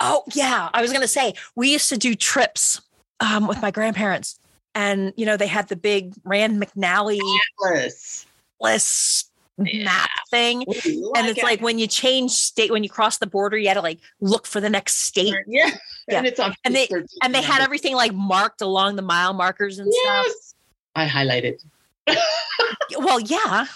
Oh 0.00 0.24
yeah, 0.34 0.68
I 0.74 0.82
was 0.82 0.92
gonna 0.92 1.08
say 1.08 1.34
we 1.54 1.72
used 1.72 1.88
to 1.88 1.96
do 1.96 2.14
trips 2.14 2.80
um, 3.20 3.46
with 3.46 3.62
my 3.62 3.70
grandparents, 3.70 4.38
and 4.74 5.14
you 5.16 5.24
know 5.24 5.36
they 5.38 5.46
had 5.46 5.68
the 5.68 5.76
big 5.76 6.12
Rand 6.24 6.62
McNally 6.62 7.18
Yes. 7.64 8.26
list 8.60 9.30
Yeah. 9.58 9.84
map 9.84 10.10
thing, 10.30 10.62
Ooh, 10.62 11.12
and 11.16 11.26
it's 11.26 11.36
get 11.36 11.44
like 11.44 11.60
when 11.62 11.78
you 11.78 11.86
change 11.86 12.32
state, 12.32 12.70
when 12.70 12.84
you 12.84 12.90
cross 12.90 13.16
the 13.18 13.26
border, 13.26 13.56
you 13.56 13.68
had 13.68 13.74
to 13.74 13.80
like 13.80 14.00
look 14.20 14.46
for 14.46 14.60
the 14.60 14.68
next 14.68 15.06
state, 15.06 15.34
yeah. 15.46 15.70
Yeah. 16.08 16.18
And 16.18 16.26
it's 16.26 16.38
on 16.38 16.54
And 16.64 16.74
they- 16.76 16.88
and 17.22 17.34
they 17.34 17.40
had 17.42 17.62
everything 17.62 17.94
like 17.94 18.12
marked 18.12 18.60
along 18.60 18.96
the 18.96 19.02
mile 19.02 19.32
markers 19.32 19.78
and 19.78 19.90
Yes. 19.92 20.54
I 20.94 21.06
highlighted. 21.06 21.54
Well, 22.98 23.20
yeah. 23.20 23.66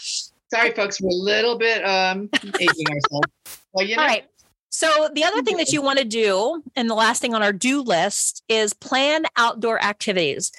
Sorry, 0.52 0.72
folks, 0.72 1.00
we're 1.00 1.10
a 1.10 1.12
little 1.14 1.58
bit 1.58 1.84
um 1.84 2.28
aging 2.60 2.86
ourselves. 2.90 3.28
Well, 3.72 3.86
you 3.86 3.96
know, 3.96 4.02
All 4.02 4.08
right. 4.08 4.24
So 4.70 5.08
the 5.14 5.24
other 5.24 5.42
thing 5.42 5.56
that 5.56 5.72
you 5.72 5.82
want 5.82 5.98
to 5.98 6.04
do, 6.04 6.62
and 6.76 6.88
the 6.88 6.94
last 6.94 7.20
thing 7.20 7.34
on 7.34 7.42
our 7.42 7.52
do 7.52 7.82
list, 7.82 8.42
is 8.48 8.72
plan 8.72 9.24
outdoor 9.36 9.82
activities. 9.82 10.52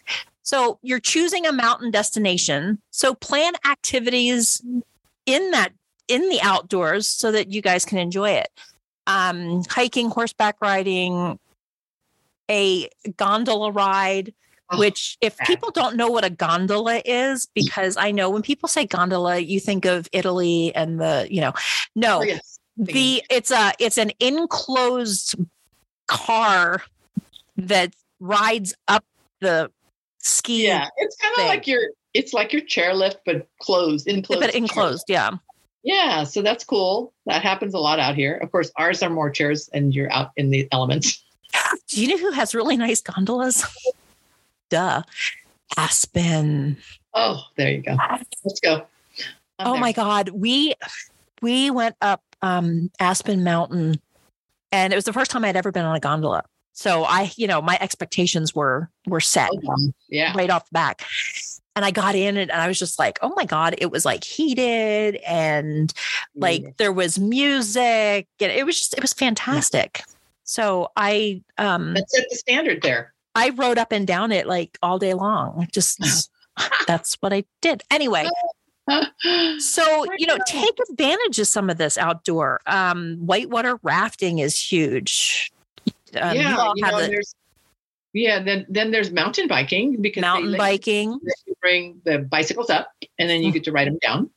So 0.43 0.79
you're 0.81 0.99
choosing 0.99 1.45
a 1.47 1.51
mountain 1.53 1.91
destination. 1.91 2.81
So 2.91 3.13
plan 3.15 3.53
activities 3.65 4.61
in 5.25 5.51
that 5.51 5.73
in 6.07 6.27
the 6.29 6.41
outdoors 6.41 7.07
so 7.07 7.31
that 7.31 7.51
you 7.51 7.61
guys 7.61 7.85
can 7.85 7.97
enjoy 7.97 8.31
it. 8.31 8.49
Um, 9.07 9.63
hiking, 9.69 10.09
horseback 10.09 10.57
riding, 10.61 11.39
a 12.49 12.89
gondola 13.17 13.71
ride. 13.71 14.33
Oh, 14.69 14.79
Which, 14.79 15.17
if 15.19 15.37
people 15.39 15.71
don't 15.71 15.97
know 15.97 16.09
what 16.09 16.23
a 16.23 16.29
gondola 16.29 17.01
is, 17.03 17.47
because 17.53 17.97
I 17.97 18.11
know 18.11 18.29
when 18.29 18.41
people 18.41 18.69
say 18.69 18.85
gondola, 18.85 19.37
you 19.37 19.59
think 19.59 19.83
of 19.83 20.07
Italy 20.13 20.73
and 20.73 20.99
the, 20.99 21.27
you 21.29 21.41
know, 21.41 21.51
no, 21.93 22.19
oh, 22.19 22.23
yes. 22.23 22.57
the 22.77 23.21
it's 23.29 23.51
a 23.51 23.73
it's 23.79 23.97
an 23.97 24.11
enclosed 24.21 25.35
car 26.07 26.83
that 27.57 27.93
rides 28.21 28.73
up 28.87 29.03
the 29.41 29.69
ski 30.19 30.67
Yeah, 30.67 30.87
it's 30.97 31.17
kind 31.17 31.33
of 31.37 31.45
like 31.47 31.67
your 31.67 31.81
it's 32.13 32.33
like 32.33 32.51
your 32.53 32.61
chairlift, 32.63 33.17
but 33.25 33.47
closed, 33.59 34.07
enclosed. 34.07 34.41
but 34.41 34.53
enclosed 34.55 35.05
yeah 35.07 35.31
Yeah, 35.83 36.23
so 36.25 36.41
that's 36.41 36.63
cool. 36.63 37.13
That 37.25 37.41
happens 37.41 37.73
a 37.73 37.79
lot 37.79 37.99
out 37.99 38.15
here. 38.15 38.35
Of 38.37 38.51
course, 38.51 38.71
ours 38.77 39.01
are 39.01 39.09
more 39.09 39.29
chairs, 39.29 39.69
and 39.73 39.93
you're 39.95 40.11
out 40.11 40.31
in 40.37 40.49
the 40.51 40.67
elements. 40.71 41.23
do 41.87 42.01
you 42.01 42.07
know 42.07 42.17
who 42.17 42.31
has 42.31 42.55
really 42.55 42.77
nice 42.77 43.01
gondolas 43.01 43.65
duh 44.69 45.01
aspen 45.77 46.77
Oh, 47.13 47.43
there 47.57 47.71
you 47.71 47.81
go. 47.81 47.97
Let's 48.45 48.61
go. 48.61 48.85
I'm 49.59 49.67
oh 49.67 49.71
there. 49.73 49.81
my 49.81 49.91
god 49.91 50.29
we 50.29 50.73
we 51.41 51.69
went 51.69 51.95
up 52.01 52.21
um 52.41 52.89
aspen 52.99 53.43
mountain 53.43 53.99
and 54.71 54.93
it 54.93 54.95
was 54.95 55.03
the 55.05 55.11
first 55.13 55.29
time 55.29 55.43
i'd 55.43 55.55
ever 55.57 55.71
been 55.73 55.83
on 55.85 55.95
a 55.95 55.99
gondola 55.99 56.43
so 56.73 57.03
i 57.03 57.29
you 57.35 57.45
know 57.47 57.61
my 57.61 57.77
expectations 57.81 58.55
were 58.55 58.89
were 59.07 59.19
set 59.19 59.49
Oh, 59.53 59.59
wow. 59.61 59.75
Yeah. 60.09 60.33
right 60.35 60.49
off 60.49 60.65
the 60.69 60.73
back. 60.73 61.03
And 61.75 61.85
I 61.85 61.91
got 61.91 62.15
in 62.15 62.35
it 62.35 62.49
and 62.49 62.61
I 62.61 62.67
was 62.67 62.77
just 62.77 62.99
like, 62.99 63.17
oh 63.21 63.33
my 63.35 63.45
God, 63.45 63.75
it 63.77 63.91
was 63.91 64.03
like 64.03 64.23
heated 64.23 65.15
and 65.25 65.93
like 66.35 66.75
there 66.77 66.91
was 66.91 67.17
music. 67.17 68.27
And 68.39 68.51
it 68.51 68.65
was 68.65 68.77
just, 68.77 68.93
it 68.93 69.01
was 69.01 69.13
fantastic. 69.13 70.03
So 70.43 70.89
I 70.97 71.41
um 71.57 71.93
that 71.93 72.09
set 72.09 72.25
the 72.29 72.35
standard 72.35 72.81
there. 72.81 73.13
I 73.35 73.51
rode 73.51 73.77
up 73.77 73.93
and 73.93 74.05
down 74.05 74.33
it 74.33 74.47
like 74.47 74.77
all 74.83 74.99
day 74.99 75.13
long. 75.13 75.67
Just 75.71 76.29
that's 76.87 77.15
what 77.21 77.31
I 77.31 77.45
did. 77.61 77.83
Anyway, 77.89 78.27
so 79.59 80.05
you 80.17 80.27
know, 80.27 80.37
take 80.45 80.77
advantage 80.89 81.39
of 81.39 81.47
some 81.47 81.69
of 81.69 81.77
this 81.77 81.97
outdoor. 81.97 82.59
Um 82.67 83.15
whitewater 83.25 83.79
rafting 83.81 84.39
is 84.39 84.59
huge. 84.59 85.53
Um, 86.19 86.35
you 86.35 86.41
yeah, 86.41 86.57
all 86.57 86.73
you 86.75 86.83
have 86.83 86.95
know, 86.95 87.01
the 87.01 87.07
there's 87.07 87.33
yeah. 88.13 88.41
Then 88.41 88.65
then 88.69 88.91
there's 88.91 89.11
mountain 89.11 89.47
biking 89.47 90.01
because 90.01 90.21
mountain 90.21 90.57
biking. 90.57 91.11
you- 91.11 91.55
bring 91.61 92.01
the 92.05 92.17
bicycles 92.17 92.71
up, 92.71 92.91
and 93.19 93.29
then 93.29 93.43
you 93.43 93.51
mm. 93.51 93.53
get 93.53 93.63
to 93.63 93.71
ride 93.71 93.87
them 93.87 93.99
down, 93.99 94.29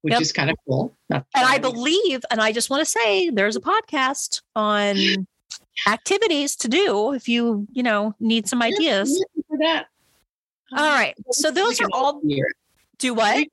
which 0.00 0.12
Yep. 0.12 0.22
is 0.22 0.32
kind 0.32 0.48
of 0.48 0.56
cool. 0.66 0.96
And 1.10 1.22
I 1.34 1.58
believe, 1.58 2.24
and 2.30 2.40
I 2.40 2.50
just 2.50 2.70
want 2.70 2.80
to 2.80 2.90
say 2.90 3.28
there's 3.28 3.56
a 3.56 3.60
podcast 3.60 4.40
on 4.54 4.96
activities 5.86 6.56
to 6.56 6.68
do 6.68 7.12
if 7.12 7.28
you, 7.28 7.66
you 7.72 7.82
know, 7.82 8.14
need 8.20 8.48
some 8.48 8.62
ideas. 8.62 9.22
for 9.48 9.58
that. 9.58 9.88
All 10.72 10.78
um, 10.78 10.94
right. 10.94 11.14
So 11.32 11.50
those 11.50 11.78
are 11.82 11.88
all 11.92 12.22
your- 12.24 12.48
do 12.98 13.12
what? 13.12 13.46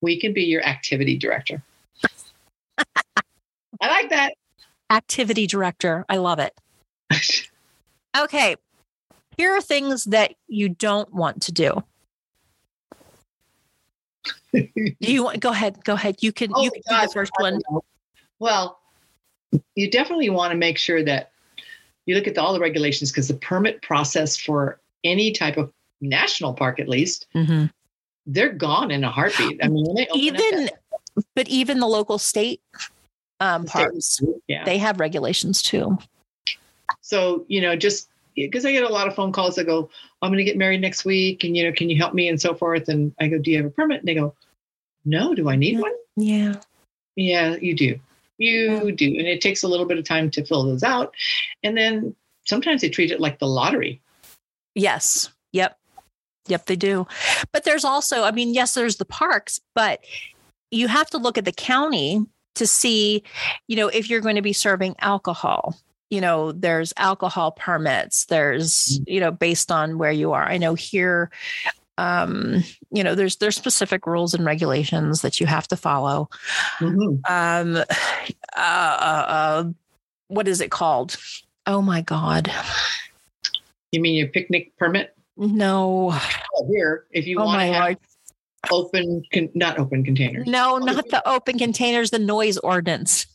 we 0.00 0.18
can 0.18 0.32
be 0.32 0.42
your 0.44 0.62
activity 0.62 1.16
director. 1.16 1.62
I 2.78 3.88
like 3.88 4.10
that. 4.10 4.34
Activity 4.90 5.46
director. 5.46 6.04
I 6.08 6.16
love 6.16 6.38
it. 6.38 6.58
Okay. 8.18 8.56
Here 9.40 9.56
are 9.56 9.62
things 9.62 10.04
that 10.04 10.34
you 10.48 10.68
don't 10.68 11.10
want 11.14 11.40
to 11.44 11.52
do. 11.52 11.82
Do 14.52 14.68
you 15.00 15.24
want 15.24 15.40
go 15.40 15.48
ahead? 15.48 15.82
Go 15.82 15.94
ahead. 15.94 16.16
You 16.20 16.30
can 16.30 16.50
you 16.50 16.68
Oh, 16.68 16.70
can 16.70 16.82
do 16.86 16.90
God, 16.90 17.08
the 17.08 17.12
first 17.14 17.32
one. 17.38 17.58
Well, 18.38 18.78
you 19.76 19.90
definitely 19.90 20.28
want 20.28 20.50
to 20.52 20.58
make 20.58 20.76
sure 20.76 21.02
that 21.04 21.30
you 22.04 22.14
look 22.16 22.26
at 22.26 22.36
all 22.36 22.52
the 22.52 22.60
regulations 22.60 23.10
because 23.10 23.28
the 23.28 23.34
permit 23.34 23.80
process 23.80 24.36
for 24.36 24.78
any 25.04 25.32
type 25.32 25.56
of 25.56 25.72
national 26.02 26.52
park, 26.52 26.78
at 26.78 26.86
least, 26.86 27.26
Mhm. 27.34 27.70
they're 28.26 28.52
gone 28.52 28.90
in 28.90 29.04
a 29.04 29.10
heartbeat. 29.10 29.58
I 29.64 29.68
mean, 29.68 29.86
Even 30.14 30.66
that- 30.66 30.80
but 31.34 31.48
even 31.48 31.80
the 31.80 31.86
local 31.88 32.18
state 32.18 32.60
um, 33.40 33.62
the 33.62 33.70
parks, 33.70 34.20
yeah. 34.48 34.64
they 34.64 34.76
have 34.76 35.00
regulations 35.00 35.62
too. 35.62 35.96
so 37.00 37.46
you 37.48 37.62
know, 37.62 37.74
just 37.74 38.08
because 38.34 38.64
I 38.64 38.72
get 38.72 38.84
a 38.84 38.88
lot 38.88 39.08
of 39.08 39.14
phone 39.14 39.32
calls 39.32 39.56
that 39.56 39.64
go, 39.64 39.78
oh, 39.78 39.90
"I'm 40.22 40.30
going 40.30 40.38
to 40.38 40.44
get 40.44 40.56
married 40.56 40.80
next 40.80 41.04
week," 41.04 41.44
and 41.44 41.56
you 41.56 41.64
know, 41.64 41.72
can 41.72 41.90
you 41.90 41.96
help 41.96 42.14
me 42.14 42.28
and 42.28 42.40
so 42.40 42.54
forth, 42.54 42.88
and 42.88 43.14
I 43.20 43.28
go, 43.28 43.38
"Do 43.38 43.50
you 43.50 43.56
have 43.58 43.66
a 43.66 43.70
permit?" 43.70 44.00
And 44.00 44.08
they 44.08 44.14
go, 44.14 44.34
"No, 45.04 45.34
do 45.34 45.48
I 45.48 45.56
need 45.56 45.80
one?" 45.80 45.92
Yeah. 46.16 46.54
Yeah, 47.16 47.56
you 47.56 47.74
do. 47.74 47.98
You 48.38 48.92
do. 48.92 49.06
And 49.06 49.26
it 49.26 49.40
takes 49.40 49.62
a 49.62 49.68
little 49.68 49.86
bit 49.86 49.98
of 49.98 50.04
time 50.04 50.30
to 50.30 50.44
fill 50.44 50.64
those 50.64 50.82
out. 50.82 51.14
And 51.62 51.76
then 51.76 52.14
sometimes 52.46 52.80
they 52.80 52.88
treat 52.88 53.10
it 53.10 53.20
like 53.20 53.38
the 53.38 53.46
lottery. 53.46 54.00
Yes. 54.74 55.28
Yep. 55.52 55.76
Yep, 56.48 56.66
they 56.66 56.76
do. 56.76 57.06
But 57.52 57.64
there's 57.64 57.84
also, 57.84 58.22
I 58.22 58.30
mean, 58.30 58.54
yes, 58.54 58.74
there's 58.74 58.96
the 58.96 59.04
parks, 59.04 59.60
but 59.74 60.02
you 60.70 60.88
have 60.88 61.10
to 61.10 61.18
look 61.18 61.36
at 61.36 61.44
the 61.44 61.52
county 61.52 62.24
to 62.54 62.66
see, 62.66 63.22
you 63.68 63.76
know, 63.76 63.88
if 63.88 64.08
you're 64.08 64.20
going 64.20 64.36
to 64.36 64.42
be 64.42 64.52
serving 64.52 64.96
alcohol. 65.00 65.76
You 66.10 66.20
know, 66.20 66.50
there's 66.52 66.92
alcohol 66.96 67.52
permits. 67.52 68.24
There's, 68.26 69.00
you 69.06 69.20
know, 69.20 69.30
based 69.30 69.70
on 69.70 69.96
where 69.96 70.10
you 70.10 70.32
are. 70.32 70.42
I 70.42 70.58
know 70.58 70.74
here, 70.74 71.30
um, 71.98 72.64
you 72.90 73.04
know, 73.04 73.14
there's 73.14 73.36
there's 73.36 73.54
specific 73.56 74.06
rules 74.06 74.34
and 74.34 74.44
regulations 74.44 75.22
that 75.22 75.38
you 75.38 75.46
have 75.46 75.68
to 75.68 75.76
follow. 75.76 76.28
Mhm. 76.80 77.20
Um, 77.30 77.76
uh, 78.56 78.58
uh, 78.58 79.24
uh, 79.28 79.64
what 80.26 80.48
is 80.48 80.60
it 80.60 80.70
called? 80.72 81.16
Oh 81.66 81.80
my 81.80 82.00
God. 82.02 82.50
You 83.92 84.00
mean 84.00 84.14
your 84.14 84.28
picnic 84.28 84.76
permit? 84.78 85.14
No. 85.36 86.10
Oh, 86.56 86.66
here, 86.68 87.06
if 87.12 87.26
you 87.26 87.38
Oh 87.38 87.44
want 87.44 87.58
my 87.58 87.66
to 87.68 87.72
have 87.72 87.82
Lord. 87.82 87.98
open, 88.72 89.22
con- 89.32 89.50
not 89.54 89.78
open 89.78 90.04
containers. 90.04 90.46
No, 90.48 90.78
not 90.78 91.08
the 91.08 91.26
open 91.28 91.58
containers, 91.58 92.10
the 92.10 92.18
noise 92.18 92.58
ordinance. 92.58 93.26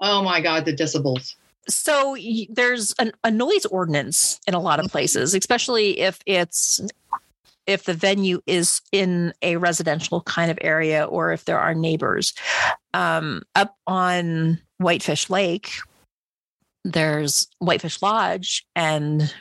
Oh 0.00 0.22
my 0.22 0.40
God, 0.40 0.64
the 0.64 0.72
decibels. 0.74 1.34
So 1.68 2.16
there's 2.50 2.92
an, 2.98 3.12
a 3.22 3.30
noise 3.30 3.66
ordinance 3.66 4.40
in 4.46 4.54
a 4.54 4.60
lot 4.60 4.80
of 4.80 4.90
places, 4.90 5.34
especially 5.34 6.00
if 6.00 6.18
it's 6.26 6.80
if 7.66 7.84
the 7.84 7.94
venue 7.94 8.40
is 8.46 8.80
in 8.90 9.32
a 9.42 9.56
residential 9.56 10.20
kind 10.22 10.50
of 10.50 10.58
area 10.62 11.04
or 11.04 11.32
if 11.32 11.44
there 11.44 11.60
are 11.60 11.74
neighbors. 11.74 12.34
Um, 12.92 13.42
up 13.54 13.76
on 13.86 14.60
Whitefish 14.78 15.30
Lake, 15.30 15.70
there's 16.84 17.46
Whitefish 17.60 18.02
Lodge, 18.02 18.66
and 18.74 19.32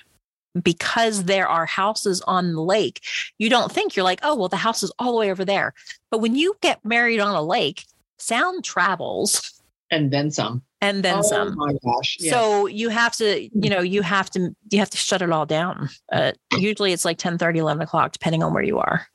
because 0.62 1.24
there 1.24 1.48
are 1.48 1.66
houses 1.66 2.22
on 2.28 2.54
the 2.54 2.62
lake, 2.62 3.02
you 3.40 3.50
don't 3.50 3.72
think 3.72 3.96
you're 3.96 4.04
like, 4.04 4.20
oh, 4.24 4.36
well, 4.36 4.50
the 4.50 4.58
house 4.58 4.84
is 4.84 4.92
all 5.00 5.14
the 5.14 5.18
way 5.18 5.32
over 5.32 5.46
there. 5.46 5.74
But 6.10 6.20
when 6.20 6.36
you 6.36 6.56
get 6.62 6.84
married 6.84 7.20
on 7.20 7.34
a 7.34 7.42
lake, 7.42 7.86
sound 8.20 8.64
travels. 8.64 9.62
And 9.90 10.12
then 10.12 10.30
some. 10.32 10.62
And 10.82 11.04
then 11.04 11.20
oh 11.20 11.22
some. 11.22 11.56
my 11.56 11.74
gosh. 11.86 12.18
Yes. 12.20 12.34
So 12.34 12.66
you 12.66 12.90
have 12.90 13.16
to, 13.18 13.44
you 13.54 13.70
know, 13.70 13.82
you 13.82 14.02
have 14.02 14.30
to, 14.32 14.56
you 14.70 14.80
have 14.80 14.90
to 14.90 14.98
shut 14.98 15.22
it 15.22 15.32
all 15.32 15.46
down. 15.46 15.90
Uh, 16.12 16.32
usually 16.58 16.92
it's 16.92 17.06
like 17.06 17.18
10, 17.18 17.38
30, 17.38 17.60
11 17.60 17.82
o'clock, 17.84 18.12
depending 18.12 18.44
on 18.44 18.54
where 18.54 18.64
you 18.64 18.80
are. 18.80 19.06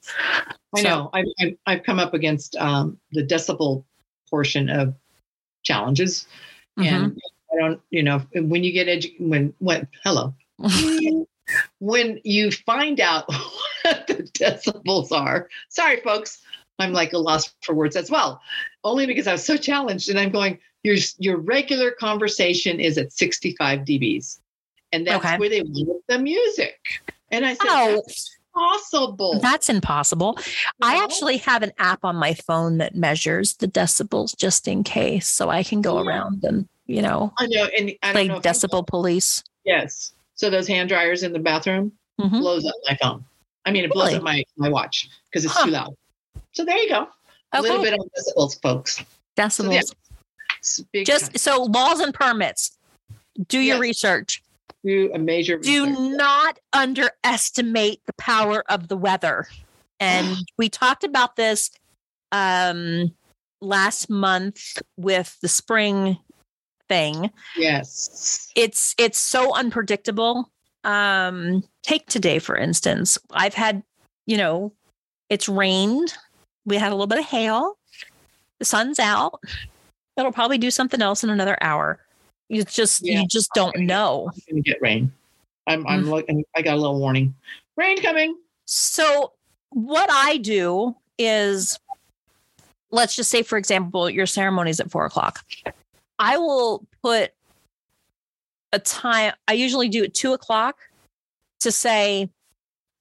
I 0.77 0.81
So- 0.83 0.89
know. 0.89 1.11
I've, 1.13 1.57
I've, 1.67 1.83
come 1.83 1.99
up 1.99 2.15
against 2.15 2.57
um, 2.57 2.99
the 3.13 3.23
decibel 3.27 3.85
portion 4.31 4.69
of 4.71 4.95
challenges. 5.65 6.27
Mhm. 6.79 6.87
And 6.87 7.21
I 7.53 7.57
don't, 7.59 7.81
you 7.91 8.03
know, 8.03 8.23
when 8.35 8.63
you 8.65 8.73
get 8.73 8.87
edu- 8.87 9.21
when, 9.21 9.53
when, 9.59 9.89
hello, 10.05 10.35
when 11.79 12.21
you 12.25 12.51
find 12.51 13.01
out 13.01 13.25
what 13.83 14.07
the 14.07 14.15
decibels 14.35 15.13
are, 15.13 15.49
sorry, 15.69 16.01
folks, 16.03 16.43
I'm 16.79 16.93
like 16.93 17.13
a 17.13 17.19
loss 17.19 17.55
for 17.63 17.75
words 17.75 17.97
as 17.97 18.11
well, 18.11 18.41
only 18.85 19.07
because 19.07 19.27
I 19.27 19.33
was 19.33 19.45
so 19.45 19.57
challenged. 19.57 20.11
And 20.11 20.19
I'm 20.19 20.31
going, 20.31 20.59
your, 20.87 20.97
your 21.19 21.37
regular 21.39 21.91
conversation 21.91 22.79
is 22.81 22.97
at 22.97 23.13
65 23.13 23.81
dBs. 23.81 24.39
And 24.93 25.07
that's 25.07 25.25
Okay. 25.25 25.37
where 25.37 25.49
they 25.49 25.63
want 25.63 26.03
the 26.09 26.19
music. 26.19 26.79
And 27.33 27.45
I 27.45 27.55
said, 27.55 27.67
Oh. 27.69 28.03
that's 28.07 28.31
possible. 28.55 29.41
That's 29.41 29.69
impossible. 29.69 30.39
I 30.81 31.03
actually 31.03 31.39
have 31.39 31.63
an 31.65 31.73
app 31.79 32.05
on 32.05 32.17
my 32.17 32.35
phone 32.35 32.79
that 32.79 32.95
measures 32.95 33.55
the 33.57 33.67
decibels 33.67 34.37
just 34.37 34.69
in 34.69 34.85
case, 34.85 35.29
so 35.29 35.51
I 35.51 35.63
can 35.65 35.83
go 35.83 35.97
Yeah. 36.03 36.09
around 36.09 36.45
and 36.45 36.69
you 36.87 37.03
know 37.03 37.33
I 37.37 37.47
know, 37.49 37.65
and 37.77 37.93
I 38.05 38.13
play 38.13 38.29
know. 38.29 38.37
you- 38.37 38.41
decibel 38.41 38.87
police. 38.87 39.43
Yes. 39.65 40.13
So 40.37 40.49
those 40.51 40.69
hand 40.69 40.89
dryers 40.89 41.25
in 41.25 41.33
the 41.33 41.41
bathroom 41.41 41.91
Mhm. 42.21 42.41
blows 42.41 42.65
up 42.65 42.75
my 42.89 42.97
phone. 43.03 43.25
I 43.65 43.73
mean, 43.73 43.85
it 43.85 43.91
blows 43.91 44.15
up 44.15 44.23
my 44.23 44.45
my 44.57 44.69
watch 44.69 45.09
because 45.29 45.45
it's 45.45 45.53
Huh. 45.53 45.65
too 45.65 45.73
loud. 45.73 45.97
So 46.53 46.65
there 46.65 46.79
you 46.79 46.89
go. 46.89 47.09
A 47.53 47.61
little 47.61 47.83
bit 47.83 47.93
on 47.93 48.09
decibels, 48.17 48.63
folks. 48.63 49.03
Decibels. 49.37 49.75
yeah, 49.75 49.81
It's 50.67 50.81
big 50.93 51.07
Just 51.07 51.27
time. 51.27 51.37
so 51.39 51.63
laws 51.65 52.01
and 52.01 52.13
permits. 52.13 52.77
Do 53.49 53.59
your 53.61 53.79
research. 53.79 54.43
do 54.85 55.11
a 55.15 55.19
major. 55.19 55.59
Do 55.59 55.85
research. 55.87 55.99
not 56.17 56.59
underestimate 56.73 58.01
the 58.07 58.13
power 58.15 58.65
of 58.69 58.89
the 58.89 58.97
weather. 58.97 59.47
And 60.01 60.37
we 60.59 60.69
talked 60.69 61.05
about 61.05 61.37
this 61.37 61.71
um 62.33 63.15
last 63.61 64.11
month 64.11 64.79
with 64.97 65.39
the 65.41 65.49
spring 65.49 66.19
thing. 66.89 67.31
Yes. 67.57 68.51
It's 68.57 68.95
it's 68.99 69.19
so 69.19 69.55
unpredictable. 69.55 70.51
Um 70.85 71.63
take 71.83 72.07
today 72.07 72.39
for 72.39 72.57
instance. 72.57 73.19
I've 73.31 73.55
had, 73.55 73.83
you 74.27 74.37
know, 74.37 74.73
it's 75.31 75.49
rained. 75.49 76.15
We 76.65 76.77
had 76.77 76.89
a 76.89 76.95
little 76.95 77.07
bit 77.07 77.19
of 77.21 77.27
hail. 77.27 77.79
The 78.59 78.65
sun's 78.65 78.99
out. 78.99 79.41
It'll 80.17 80.33
probably 80.33 80.59
do 80.59 80.71
something 80.71 81.03
else 81.03 81.23
in 81.25 81.31
another 81.31 81.59
hour. 81.61 82.01
You 82.49 82.65
just 82.65 83.05
Yeah. 83.05 83.21
you 83.21 83.27
just 83.29 83.51
don't 83.55 83.77
know. 83.81 84.31
I'm 84.33 84.41
gonna 84.49 84.63
get 84.63 84.81
rain. 84.81 85.13
I'm 85.67 85.87
I'm 85.87 86.05
Mm. 86.05 86.11
looking. 86.11 86.45
I 86.55 86.63
got 86.63 86.75
a 86.75 86.81
little 86.81 86.99
warning. 86.99 87.35
Rain 87.77 88.01
coming. 88.01 88.37
So, 88.67 89.33
what 89.71 90.09
I 90.11 90.39
do 90.39 90.97
is, 91.19 91.79
let's 92.91 93.15
just 93.17 93.31
say, 93.31 93.43
for 93.43 93.59
example, 93.59 94.09
your 94.09 94.27
ceremony 94.27 94.71
is 94.71 94.81
at 94.81 94.91
four 94.91 95.05
o'clock. 95.05 95.45
I 96.19 96.39
will 96.39 96.87
put 97.03 97.33
a 98.73 98.79
time, 98.79 99.35
I 99.49 99.53
usually 99.53 99.89
do 99.89 100.05
at 100.05 100.15
two 100.15 100.33
o'clock 100.33 100.77
to 101.61 101.71
say 101.71 102.31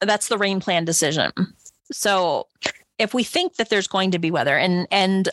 that's 0.02 0.28
the 0.28 0.38
rain 0.38 0.60
plan 0.60 0.86
decision. 0.86 1.32
So, 1.92 2.48
if 3.00 3.14
we 3.14 3.24
think 3.24 3.56
that 3.56 3.70
there's 3.70 3.88
going 3.88 4.12
to 4.12 4.20
be 4.20 4.32
weather 4.32 4.58
and, 4.58 4.88
and, 4.92 5.30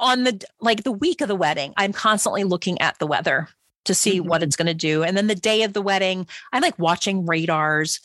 on 0.00 0.24
the 0.24 0.40
like 0.60 0.84
the 0.84 0.92
week 0.92 1.20
of 1.20 1.28
the 1.28 1.34
wedding, 1.36 1.74
I'm 1.76 1.92
constantly 1.92 2.44
looking 2.44 2.80
at 2.80 2.98
the 2.98 3.06
weather 3.06 3.48
to 3.84 3.94
see 3.94 4.20
what 4.20 4.42
it's 4.42 4.56
going 4.56 4.66
to 4.66 4.74
do. 4.74 5.02
And 5.02 5.16
then 5.16 5.26
the 5.26 5.34
day 5.34 5.62
of 5.62 5.72
the 5.72 5.82
wedding, 5.82 6.26
I 6.52 6.58
like 6.58 6.78
watching 6.78 7.26
radars 7.26 8.00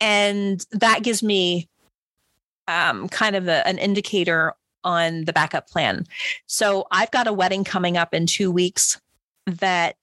and 0.00 0.64
that 0.72 1.02
gives 1.02 1.22
me 1.22 1.68
um, 2.68 3.08
kind 3.08 3.36
of 3.36 3.48
a, 3.48 3.66
an 3.66 3.78
indicator 3.78 4.54
on 4.82 5.24
the 5.24 5.32
backup 5.32 5.68
plan. 5.68 6.04
So 6.46 6.86
I've 6.90 7.10
got 7.10 7.26
a 7.26 7.32
wedding 7.32 7.64
coming 7.64 7.96
up 7.96 8.12
in 8.12 8.26
two 8.26 8.50
weeks 8.50 9.00
that 9.46 9.96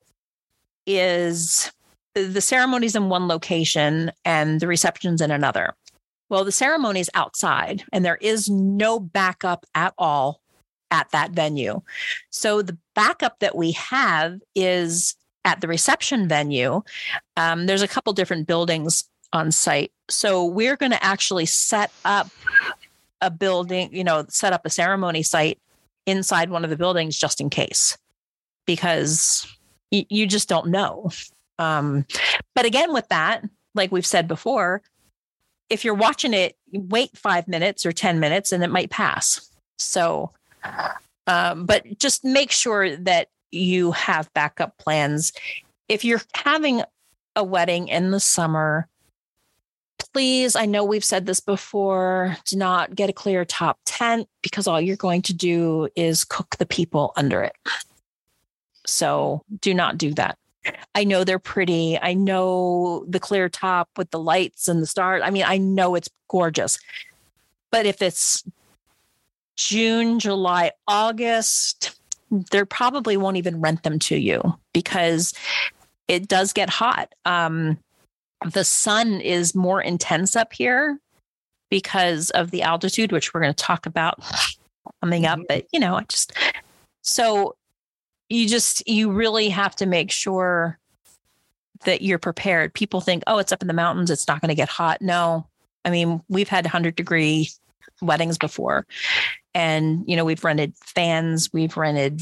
is 0.88 1.72
the 2.16 2.42
ceremony's 2.42 2.96
in 2.96 3.10
one 3.10 3.28
location 3.28 4.12
and 4.26 4.60
the 4.60 4.68
reception's 4.68 5.22
in 5.22 5.32
another. 5.32 5.74
Well, 6.30 6.46
the 6.46 6.52
ceremony's 6.52 7.10
outside 7.14 7.84
and 7.92 8.04
there 8.04 8.18
is 8.18 8.50
no 8.50 9.00
backup 9.00 9.66
at 9.76 9.94
all 9.98 10.41
at 10.92 11.10
that 11.12 11.32
venue. 11.32 11.82
So 12.30 12.62
the 12.62 12.78
backup 12.94 13.40
that 13.40 13.56
we 13.56 13.72
have 13.72 14.40
is 14.56 15.16
at 15.46 15.62
the 15.62 15.68
reception 15.68 16.28
venue. 16.28 16.84
Um, 17.38 17.66
there's 17.66 17.82
a 17.82 17.88
couple 17.88 18.14
different 18.14 18.46
buildings 18.48 19.06
on 19.34 19.52
site. 19.52 19.92
So 20.10 20.46
we're 20.46 20.76
going 20.76 20.92
to 20.92 21.04
actually 21.04 21.46
set 21.46 21.92
up 22.06 22.30
a 23.22 23.32
building, 23.32 23.90
you 23.94 24.04
know, 24.04 24.26
set 24.30 24.54
up 24.54 24.66
a 24.66 24.70
ceremony 24.70 25.24
site 25.24 25.60
inside 26.06 26.50
one 26.50 26.64
of 26.64 26.70
the 26.70 26.78
buildings 26.78 27.18
just 27.18 27.40
in 27.40 27.50
case, 27.50 27.98
because 28.66 29.48
y- 29.92 30.06
you 30.10 30.28
just 30.28 30.50
don't 30.50 30.68
know. 30.68 31.10
Um, 31.60 32.06
but 32.56 32.66
again, 32.66 32.92
with 32.94 33.08
that, 33.10 33.44
like 33.76 33.92
we've 33.92 34.06
said 34.06 34.28
before, 34.28 34.82
if 35.70 35.86
you're 35.86 35.94
watching 35.94 36.34
it, 36.34 36.58
wait 36.74 37.16
five 37.18 37.48
minutes 37.48 37.86
or 37.86 37.92
10 37.92 38.20
minutes 38.20 38.52
and 38.52 38.64
it 38.64 38.70
might 38.70 38.90
pass. 38.90 39.50
So, 39.78 40.32
um, 41.28 41.66
but 41.66 41.98
just 42.00 42.24
make 42.24 42.52
sure 42.52 42.96
that 42.96 43.30
you 43.52 43.92
have 43.92 44.34
backup 44.34 44.78
plans. 44.78 45.34
If 45.90 46.06
you're 46.06 46.22
having 46.34 46.84
a 47.36 47.44
wedding 47.44 47.88
in 47.88 48.12
the 48.12 48.20
summer, 48.20 48.88
please, 50.14 50.56
I 50.56 50.66
know 50.66 50.84
we've 50.84 51.04
said 51.04 51.26
this 51.26 51.40
before, 51.40 52.38
do 52.46 52.58
not 52.58 52.96
get 52.96 53.10
a 53.10 53.14
clear 53.14 53.46
top 53.46 53.80
tent 53.86 54.28
because 54.42 54.68
all 54.68 54.82
you're 54.82 54.96
going 54.96 55.22
to 55.24 55.34
do 55.34 55.90
is 55.96 56.26
cook 56.26 56.58
the 56.58 56.66
people 56.66 57.14
under 57.16 57.44
it. 57.44 57.56
So 58.86 59.44
do 59.62 59.74
not 59.74 59.98
do 59.98 60.14
that. 60.16 60.38
I 60.94 61.04
know 61.04 61.24
they're 61.24 61.40
pretty. 61.40 61.98
I 62.00 62.14
know 62.14 63.06
the 63.08 63.20
clear 63.20 63.50
top 63.50 63.90
with 63.98 64.12
the 64.12 64.20
lights 64.20 64.68
and 64.68 64.82
the 64.82 64.88
stars. 64.88 65.22
I 65.24 65.30
mean, 65.30 65.44
I 65.46 65.58
know 65.58 65.96
it's 65.96 66.10
gorgeous. 66.28 66.78
But 67.72 67.86
if 67.86 68.02
it's 68.02 68.44
June, 69.58 70.20
July, 70.20 70.72
August, 70.88 72.00
they 72.52 72.64
probably 72.64 73.18
won't 73.18 73.38
even 73.38 73.62
rent 73.62 73.84
them 73.84 74.00
to 74.00 74.16
you 74.16 74.42
because 74.74 75.34
it 76.08 76.28
does 76.28 76.54
get 76.54 76.70
hot. 76.70 77.14
Um, 77.26 77.78
the 78.54 78.64
sun 78.64 79.22
is 79.22 79.54
more 79.54 79.82
intense 79.82 80.36
up 80.36 80.54
here 80.54 81.00
because 81.70 82.30
of 82.32 82.52
the 82.52 82.64
altitude, 82.64 83.12
which 83.12 83.34
we're 83.34 83.42
going 83.42 83.54
to 83.54 83.64
talk 83.64 83.86
about 83.86 84.20
coming 85.02 85.26
up. 85.26 85.40
But, 85.48 85.68
you 85.72 85.80
know, 85.80 85.96
I 85.96 86.04
just, 86.04 86.34
so 87.02 87.56
you 88.30 88.48
just, 88.48 88.88
you 88.88 89.12
really 89.12 89.50
have 89.50 89.76
to 89.78 89.86
make 89.86 90.12
sure 90.12 90.80
that 91.86 92.02
you're 92.02 92.20
prepared. 92.20 92.74
People 92.74 93.02
think, 93.02 93.24
oh, 93.28 93.38
it's 93.38 93.52
up 93.52 93.62
in 93.62 93.68
the 93.68 93.74
mountains, 93.74 94.10
it's 94.10 94.28
not 94.28 94.42
going 94.42 94.50
to 94.50 94.56
get 94.56 94.70
hot. 94.70 95.02
No. 95.02 95.48
I 95.84 95.90
mean, 95.90 96.22
we've 96.30 96.50
had 96.50 96.66
100 96.66 96.96
degree 96.96 97.50
weddings 98.02 98.38
before. 98.38 98.86
And, 99.54 100.04
you 100.08 100.16
know, 100.16 100.24
we've 100.26 100.44
rented 100.44 100.74
fans, 100.78 101.52
we've 101.52 101.76
rented, 101.76 102.22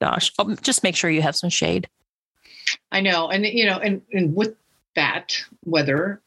gosh, 0.00 0.32
oh, 0.38 0.54
just 0.56 0.82
make 0.82 0.94
sure 0.94 1.10
you 1.10 1.22
have 1.22 1.36
some 1.36 1.50
shade. 1.50 1.88
I 2.92 3.00
know, 3.00 3.28
and 3.28 3.44
you 3.44 3.64
know, 3.64 3.78
and 3.78 4.02
and 4.12 4.34
with 4.34 4.54
that 4.96 5.36
weather, 5.64 6.20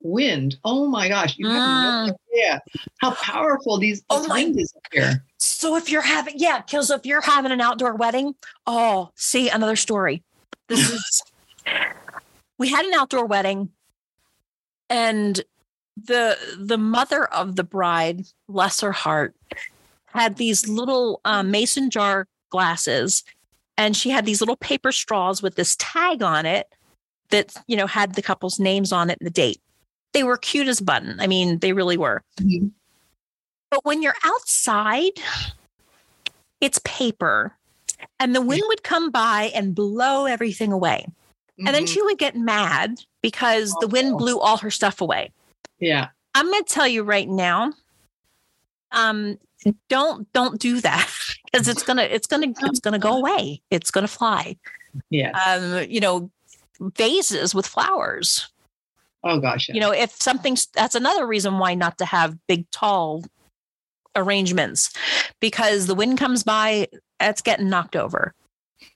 wind. 0.00 0.56
Oh 0.64 0.86
my 0.86 1.08
gosh, 1.08 1.36
you 1.38 1.48
have 1.48 1.62
Mm. 1.64 2.06
no 2.06 2.16
idea 2.32 2.60
how 3.00 3.12
powerful 3.14 3.78
these 3.78 4.04
Oh 4.10 4.26
wind 4.28 4.58
is 4.60 4.72
up 4.76 4.82
here. 4.92 5.24
So 5.38 5.76
if 5.76 5.90
you're 5.90 6.02
having, 6.02 6.34
yeah, 6.36 6.60
Kills, 6.60 6.90
if 6.90 7.04
you're 7.06 7.20
having 7.20 7.50
an 7.52 7.60
outdoor 7.60 7.94
wedding, 7.94 8.34
oh, 8.66 9.10
see 9.16 9.48
another 9.48 9.76
story. 9.76 10.22
This 10.68 10.90
is, 10.90 11.22
we 12.58 12.68
had 12.68 12.84
an 12.84 12.94
outdoor 12.94 13.26
wedding 13.26 13.70
and 14.88 15.42
the 16.02 16.36
the 16.58 16.78
mother 16.78 17.24
of 17.26 17.56
the 17.56 17.64
bride, 17.64 18.26
bless 18.48 18.80
her 18.80 18.92
heart, 18.92 19.34
had 20.06 20.36
these 20.36 20.68
little 20.68 21.20
um, 21.24 21.50
mason 21.50 21.90
jar 21.90 22.26
glasses, 22.50 23.24
and 23.76 23.96
she 23.96 24.10
had 24.10 24.26
these 24.26 24.40
little 24.40 24.56
paper 24.56 24.92
straws 24.92 25.42
with 25.42 25.54
this 25.56 25.76
tag 25.78 26.22
on 26.22 26.46
it 26.46 26.68
that 27.30 27.56
you 27.66 27.76
know 27.76 27.86
had 27.86 28.14
the 28.14 28.22
couple's 28.22 28.60
names 28.60 28.92
on 28.92 29.10
it 29.10 29.18
and 29.20 29.26
the 29.26 29.32
date. 29.32 29.60
They 30.12 30.22
were 30.22 30.36
cute 30.36 30.68
as 30.68 30.80
button. 30.80 31.18
I 31.20 31.26
mean, 31.26 31.58
they 31.58 31.72
really 31.72 31.96
were. 31.96 32.22
Mhm. 32.40 32.72
But 33.70 33.84
when 33.84 34.00
you're 34.02 34.14
outside, 34.22 35.12
it's 36.60 36.80
paper, 36.84 37.56
and 38.20 38.34
the 38.34 38.40
wind 38.40 38.62
would 38.68 38.82
come 38.82 39.10
by 39.10 39.50
and 39.54 39.74
blow 39.74 40.26
everything 40.26 40.72
away. 40.72 41.06
And 41.58 41.68
then 41.68 41.84
Mhm. 41.84 41.88
she 41.88 42.02
would 42.02 42.18
get 42.18 42.36
mad 42.36 43.02
because 43.22 43.74
the 43.80 43.88
wind 43.88 44.18
blew 44.18 44.38
all 44.38 44.58
her 44.58 44.70
stuff 44.70 45.00
away. 45.00 45.32
Yeah, 45.80 46.08
I'm 46.34 46.50
going 46.50 46.64
to 46.64 46.72
tell 46.72 46.88
you 46.88 47.02
right 47.02 47.28
now. 47.28 47.72
Um, 48.92 49.38
don't 49.88 50.32
don't 50.32 50.60
do 50.60 50.80
that 50.80 51.10
because 51.44 51.68
it's 51.68 51.82
gonna 51.82 52.02
it's 52.02 52.26
gonna 52.26 52.52
it's 52.62 52.80
gonna 52.80 52.98
go 52.98 53.16
away. 53.16 53.62
It's 53.70 53.90
gonna 53.90 54.08
fly. 54.08 54.56
Yeah. 55.10 55.32
Um, 55.46 55.86
you 55.88 56.00
know, 56.00 56.30
vases 56.80 57.54
with 57.54 57.66
flowers. 57.66 58.48
Oh 59.24 59.40
gosh. 59.40 59.68
You 59.68 59.80
know, 59.80 59.92
if 59.92 60.10
something's 60.12 60.66
that's 60.66 60.94
another 60.94 61.26
reason 61.26 61.58
why 61.58 61.74
not 61.74 61.98
to 61.98 62.04
have 62.04 62.38
big 62.46 62.70
tall 62.70 63.24
arrangements 64.14 64.92
because 65.40 65.86
the 65.86 65.94
wind 65.94 66.18
comes 66.18 66.44
by, 66.44 66.88
it's 67.20 67.42
getting 67.42 67.68
knocked 67.68 67.96
over. 67.96 68.34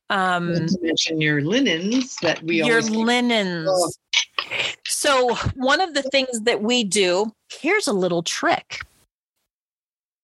Um, 0.09 0.67
mention 0.81 1.21
your 1.21 1.41
linens 1.43 2.17
that 2.23 2.43
we 2.43 2.63
your 2.63 2.83
linens. 2.83 3.69
Oh. 3.71 3.91
So, 5.01 5.35
one 5.55 5.81
of 5.81 5.95
the 5.95 6.03
things 6.03 6.43
that 6.43 6.63
we 6.63 6.85
do 6.85 7.33
here's 7.49 7.87
a 7.87 7.93
little 7.95 8.23
trick. 8.23 8.83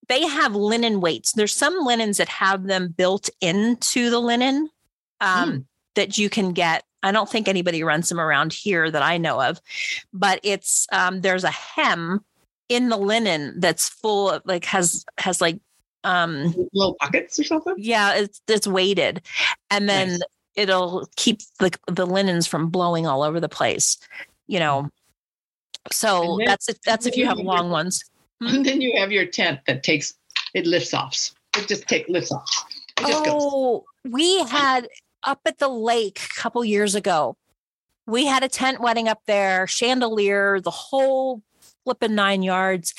They 0.08 0.26
have 0.26 0.54
linen 0.54 1.00
weights. 1.00 1.32
There's 1.32 1.54
some 1.54 1.78
linens 1.82 2.18
that 2.18 2.28
have 2.28 2.64
them 2.64 2.88
built 2.94 3.30
into 3.40 4.10
the 4.10 4.20
linen 4.20 4.68
um, 5.22 5.50
Hmm. 5.50 5.58
that 5.94 6.18
you 6.18 6.28
can 6.28 6.52
get. 6.52 6.84
I 7.02 7.10
don't 7.10 7.28
think 7.30 7.48
anybody 7.48 7.82
runs 7.84 8.10
them 8.10 8.20
around 8.20 8.52
here 8.52 8.90
that 8.90 9.02
I 9.02 9.16
know 9.16 9.40
of, 9.40 9.58
but 10.12 10.40
it's 10.42 10.86
um, 10.92 11.22
there's 11.22 11.44
a 11.44 11.50
hem 11.50 12.20
in 12.68 12.90
the 12.90 12.98
linen 12.98 13.58
that's 13.58 13.88
full 13.88 14.28
of 14.30 14.42
like 14.44 14.66
has 14.66 15.06
has 15.16 15.40
like 15.40 15.58
um 16.04 16.54
little 16.74 16.96
pockets 17.00 17.38
or 17.38 17.44
something. 17.44 17.74
yeah 17.78 18.14
it's 18.14 18.40
it's 18.46 18.66
weighted 18.66 19.22
and 19.70 19.88
then 19.88 20.08
Nice. 20.08 20.20
it'll 20.56 21.08
keep 21.16 21.40
the 21.60 21.70
the 21.88 22.06
linens 22.06 22.46
from 22.46 22.68
blowing 22.68 23.06
all 23.06 23.22
over 23.22 23.40
the 23.40 23.48
place 23.48 23.96
you 24.46 24.58
know 24.58 24.88
so 25.92 26.36
then- 26.38 26.46
that's 26.46 26.68
if 26.68 26.80
that's 26.82 27.06
if 27.06 27.16
you 27.16 27.26
have 27.26 27.38
long 27.38 27.70
ones 27.70 28.02
And 28.40 28.56
hmm? 28.56 28.62
then 28.64 28.80
you 28.80 28.98
have 28.98 29.12
your 29.12 29.26
tent 29.26 29.60
that 29.66 29.82
takes 29.82 30.14
it 30.54 30.66
lifts 30.66 30.92
off. 30.94 31.32
It 31.56 31.68
just 31.68 31.86
take 31.88 32.08
lifts 32.08 32.32
off. 32.32 32.66
It 32.98 33.06
just 33.06 33.24
goes. 33.24 33.42
oh 33.42 33.84
we 34.04 34.44
had 34.44 34.88
up 35.22 35.40
at 35.46 35.58
the 35.58 35.68
lake 35.68 36.20
a 36.20 36.40
couple 36.40 36.64
years 36.64 36.94
ago 36.94 37.36
we 38.06 38.26
had 38.26 38.44
a 38.44 38.48
tent 38.48 38.80
wedding 38.80 39.08
up 39.08 39.20
there 39.26 39.66
chandelier 39.66 40.60
the 40.60 40.70
whole 40.70 41.42
flipping 41.84 42.14
nine 42.14 42.42
yards 42.42 42.94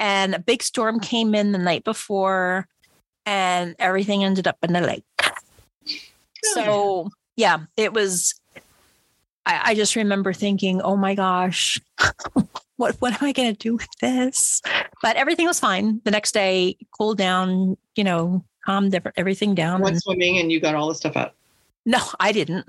and 0.00 0.34
a 0.34 0.38
big 0.38 0.62
storm 0.62 0.98
came 0.98 1.34
in 1.34 1.52
the 1.52 1.58
night 1.58 1.84
before 1.84 2.66
and 3.26 3.76
everything 3.78 4.24
ended 4.24 4.46
up 4.46 4.56
in 4.62 4.72
the 4.72 4.80
lake 4.80 5.04
oh, 5.20 5.98
so 6.54 7.10
yeah 7.36 7.58
it 7.76 7.92
was 7.92 8.40
I, 9.46 9.60
I 9.70 9.74
just 9.74 9.96
remember 9.96 10.32
thinking 10.32 10.80
oh 10.82 10.96
my 10.96 11.14
gosh 11.14 11.80
what 12.76 12.96
what 13.00 13.12
am 13.20 13.28
i 13.28 13.32
going 13.32 13.52
to 13.54 13.58
do 13.58 13.74
with 13.76 13.88
this 14.00 14.60
but 15.02 15.16
everything 15.16 15.46
was 15.46 15.60
fine 15.60 16.00
the 16.04 16.10
next 16.10 16.32
day 16.32 16.76
cooled 16.96 17.18
down 17.18 17.76
you 17.96 18.04
know 18.04 18.44
calmed 18.64 18.98
everything 19.16 19.54
down 19.54 19.80
went 19.80 20.02
swimming 20.02 20.38
and 20.38 20.52
you 20.52 20.60
got 20.60 20.74
all 20.74 20.88
the 20.88 20.94
stuff 20.94 21.16
out. 21.16 21.34
no 21.86 21.98
i 22.20 22.32
didn't 22.32 22.66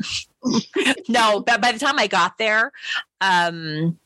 no 1.09 1.41
but 1.41 1.61
by 1.61 1.71
the 1.71 1.79
time 1.79 1.99
i 1.99 2.07
got 2.07 2.37
there 2.37 2.71
um 3.21 3.97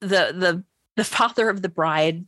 the 0.00 0.32
the 0.34 0.62
the 0.96 1.04
father 1.04 1.48
of 1.50 1.62
the 1.62 1.68
bride 1.68 2.24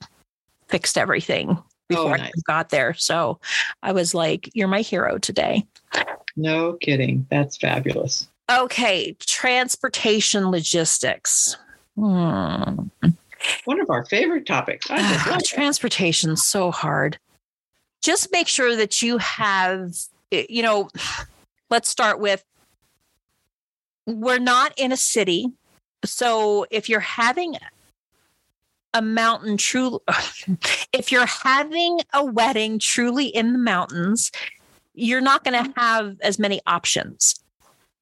fixed 0.69 0.99
everything 0.99 1.57
before 1.89 2.11
Oh, 2.11 2.15
i 2.15 2.17
nice. 2.19 2.29
even 2.29 2.43
got 2.47 2.69
there 2.69 2.93
so 2.95 3.41
i 3.83 3.93
was 3.93 4.15
like 4.15 4.51
you're 4.55 4.69
my 4.69 4.83
hero 4.83 5.17
today 5.19 5.65
No 6.37 6.75
kidding. 6.75 7.27
That's 7.31 7.57
fabulous. 7.57 8.29
Okay, 8.51 9.15
transportation 9.21 10.51
logistics. 10.51 11.57
Hmm. 11.97 12.89
One 13.65 13.81
of 13.81 13.91
our 13.91 14.05
favorite 14.07 14.47
topics. 14.47 14.89
Love. 14.89 15.43
Transportation's 15.45 16.45
so 16.45 16.71
hard. 16.71 17.19
Just 18.01 18.33
make 18.33 18.49
sure 18.49 18.77
that 18.77 19.03
you 19.03 19.19
have, 19.19 19.95
eh, 20.33 20.47
you 20.49 20.63
know, 20.63 20.89
let's 21.71 21.89
start 21.89 22.21
with 22.21 22.45
we're 24.07 24.39
not 24.39 24.73
in 24.77 24.93
a 24.93 24.97
city. 24.97 25.53
So 26.05 26.67
if 26.71 26.89
you're 26.89 27.01
having 27.01 27.57
a 28.95 29.03
mountain 29.03 29.59
true 29.59 30.01
if 30.93 31.13
you're 31.13 31.27
having 31.27 32.01
a 32.15 32.25
wedding 32.25 32.79
truly 32.79 33.27
in 33.27 33.53
the 33.53 33.59
mountains, 33.59 34.33
you're 34.95 35.21
not 35.21 35.45
going 35.45 35.65
to 35.65 35.73
have 35.79 36.17
as 36.23 36.39
many 36.39 36.61
options. 36.67 37.35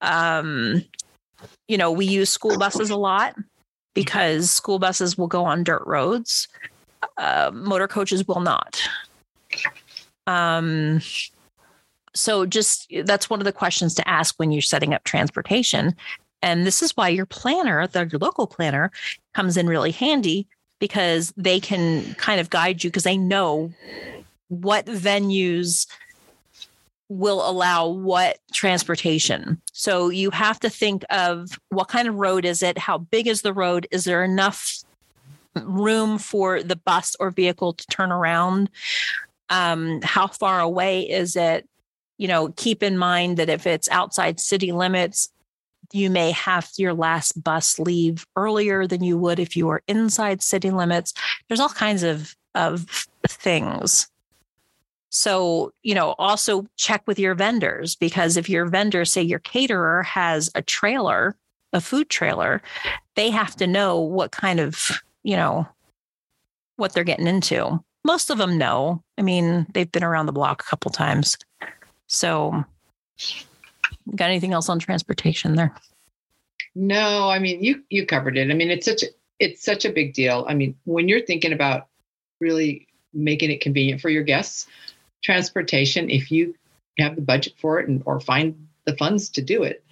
Um, 0.00 0.84
you 1.68 1.78
know, 1.78 1.90
we 1.90 2.06
use 2.06 2.30
school 2.30 2.58
buses 2.58 2.90
a 2.90 2.96
lot 2.96 3.34
because 3.94 4.50
school 4.50 4.78
buses 4.78 5.16
will 5.16 5.26
go 5.26 5.44
on 5.44 5.64
dirt 5.64 5.82
roads. 5.86 6.48
Uh, 7.16 7.50
motor 7.52 7.88
coaches 7.88 8.26
will 8.26 8.40
not. 8.40 8.80
Um, 10.26 11.00
so 12.14 12.46
just 12.46 12.90
that's 13.04 13.28
one 13.30 13.40
of 13.40 13.44
the 13.44 13.52
questions 13.52 13.94
to 13.94 14.08
ask 14.08 14.34
when 14.38 14.50
you're 14.50 14.62
setting 14.62 14.94
up 14.94 15.04
transportation. 15.04 15.94
And 16.42 16.66
this 16.66 16.82
is 16.82 16.96
why 16.96 17.08
your 17.08 17.26
planner, 17.26 17.86
the 17.86 18.08
local 18.20 18.46
planner, 18.46 18.90
comes 19.34 19.56
in 19.56 19.66
really 19.66 19.90
handy 19.90 20.46
because 20.78 21.32
they 21.36 21.60
can 21.60 22.14
kind 22.14 22.40
of 22.40 22.50
guide 22.50 22.84
you 22.84 22.90
because 22.90 23.04
they 23.04 23.16
know 23.16 23.72
what 24.48 24.86
venues 24.86 25.86
will 27.08 27.48
allow 27.48 27.86
what 27.86 28.38
transportation. 28.52 29.60
So 29.72 30.08
you 30.08 30.30
have 30.30 30.58
to 30.60 30.70
think 30.70 31.04
of 31.10 31.58
what 31.68 31.88
kind 31.88 32.08
of 32.08 32.16
road 32.16 32.44
is 32.44 32.62
it? 32.62 32.78
How 32.78 32.98
big 32.98 33.26
is 33.26 33.42
the 33.42 33.52
road? 33.52 33.86
Is 33.90 34.04
there 34.04 34.24
enough 34.24 34.82
room 35.54 36.18
for 36.18 36.62
the 36.62 36.76
bus 36.76 37.16
or 37.20 37.30
vehicle 37.30 37.74
to 37.74 37.86
turn 37.86 38.10
around? 38.10 38.70
Um, 39.48 40.00
how 40.02 40.26
far 40.26 40.60
away 40.60 41.08
is 41.08 41.36
it? 41.36 41.68
You 42.18 42.28
know, 42.28 42.48
keep 42.56 42.82
in 42.82 42.98
mind 42.98 43.36
that 43.36 43.48
if 43.48 43.66
it's 43.66 43.88
outside 43.90 44.40
city 44.40 44.72
limits, 44.72 45.30
you 45.92 46.10
may 46.10 46.32
have 46.32 46.68
your 46.76 46.94
last 46.94 47.42
bus 47.42 47.78
leave 47.78 48.26
earlier 48.34 48.86
than 48.86 49.04
you 49.04 49.16
would 49.16 49.38
if 49.38 49.56
you 49.56 49.66
were 49.66 49.82
inside 49.86 50.42
city 50.42 50.70
limits. 50.70 51.12
There's 51.48 51.60
all 51.60 51.68
kinds 51.68 52.02
of 52.02 52.34
of 52.56 52.86
things. 53.28 54.08
So, 55.16 55.72
you 55.82 55.94
know, 55.94 56.14
also 56.18 56.66
check 56.76 57.02
with 57.06 57.18
your 57.18 57.34
vendors 57.34 57.96
because 57.96 58.36
if 58.36 58.50
your 58.50 58.66
vendor, 58.66 59.06
say 59.06 59.22
your 59.22 59.38
caterer, 59.38 60.02
has 60.02 60.50
a 60.54 60.60
trailer, 60.60 61.34
a 61.72 61.80
food 61.80 62.10
trailer, 62.10 62.60
they 63.14 63.30
have 63.30 63.56
to 63.56 63.66
know 63.66 63.98
what 63.98 64.30
kind 64.30 64.60
of, 64.60 65.02
you 65.22 65.34
know, 65.34 65.66
what 66.76 66.92
they're 66.92 67.02
getting 67.02 67.26
into. 67.26 67.82
Most 68.04 68.28
of 68.28 68.36
them 68.36 68.58
know. 68.58 69.02
I 69.16 69.22
mean, 69.22 69.66
they've 69.72 69.90
been 69.90 70.04
around 70.04 70.26
the 70.26 70.32
block 70.32 70.60
a 70.60 70.66
couple 70.66 70.90
times. 70.90 71.38
So, 72.08 72.62
got 74.14 74.28
anything 74.28 74.52
else 74.52 74.68
on 74.68 74.78
transportation 74.78 75.54
there? 75.54 75.74
No, 76.74 77.30
I 77.30 77.38
mean 77.38 77.64
you 77.64 77.82
you 77.88 78.04
covered 78.04 78.36
it. 78.36 78.50
I 78.50 78.54
mean 78.54 78.70
it's 78.70 78.84
such 78.84 79.02
a 79.02 79.06
it's 79.38 79.64
such 79.64 79.86
a 79.86 79.90
big 79.90 80.12
deal. 80.12 80.44
I 80.46 80.52
mean 80.52 80.76
when 80.84 81.08
you're 81.08 81.24
thinking 81.24 81.54
about 81.54 81.86
really 82.38 82.86
making 83.14 83.50
it 83.50 83.62
convenient 83.62 84.02
for 84.02 84.10
your 84.10 84.22
guests, 84.22 84.66
transportation, 85.22 86.10
if 86.10 86.30
you 86.30 86.54
have 86.98 87.16
the 87.16 87.22
budget 87.22 87.54
for 87.58 87.80
it 87.80 87.88
and 87.88 88.02
or 88.06 88.20
find 88.20 88.66
the 88.84 88.96
funds 88.96 89.28
to 89.30 89.42
do 89.42 89.62
it, 89.62 89.84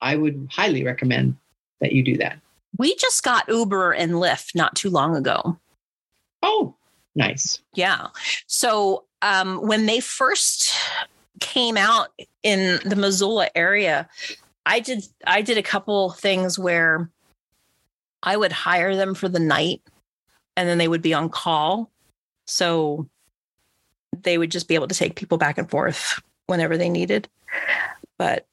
I 0.00 0.16
would 0.16 0.48
highly 0.50 0.84
recommend 0.84 1.36
that 1.80 1.92
you 1.92 2.02
do 2.02 2.16
that. 2.18 2.38
We 2.78 2.94
just 2.96 3.22
got 3.22 3.48
Uber 3.48 3.92
and 3.92 4.12
Lyft 4.12 4.54
not 4.54 4.74
too 4.74 4.90
long 4.90 5.16
ago. 5.16 5.58
Oh, 6.42 6.74
nice. 7.14 7.60
Yeah. 7.74 8.08
So 8.46 9.04
um, 9.22 9.66
when 9.66 9.86
they 9.86 10.00
first 10.00 10.74
came 11.40 11.76
out 11.76 12.08
in 12.42 12.78
the 12.84 12.96
Missoula 12.96 13.48
area, 13.54 14.08
I 14.64 14.80
did 14.80 15.04
I 15.26 15.42
did 15.42 15.58
a 15.58 15.62
couple 15.62 16.10
things 16.10 16.58
where 16.58 17.10
I 18.22 18.36
would 18.36 18.52
hire 18.52 18.96
them 18.96 19.14
for 19.14 19.28
the 19.28 19.38
night 19.38 19.82
and 20.56 20.68
then 20.68 20.78
they 20.78 20.88
would 20.88 21.02
be 21.02 21.14
on 21.14 21.28
call. 21.28 21.90
So 22.46 23.08
they 24.22 24.38
would 24.38 24.50
just 24.50 24.68
be 24.68 24.74
able 24.74 24.88
to 24.88 24.94
take 24.94 25.16
people 25.16 25.38
back 25.38 25.58
and 25.58 25.68
forth 25.68 26.20
whenever 26.46 26.76
they 26.76 26.88
needed. 26.88 27.28
But 28.18 28.46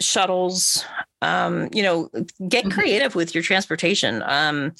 shuttles, 0.00 0.84
um, 1.22 1.68
you 1.72 1.82
know, 1.82 2.10
get 2.48 2.64
Mhm. 2.64 2.72
creative 2.72 3.14
with 3.14 3.34
your 3.34 3.42
transportation. 3.42 4.22
Um, 4.26 4.74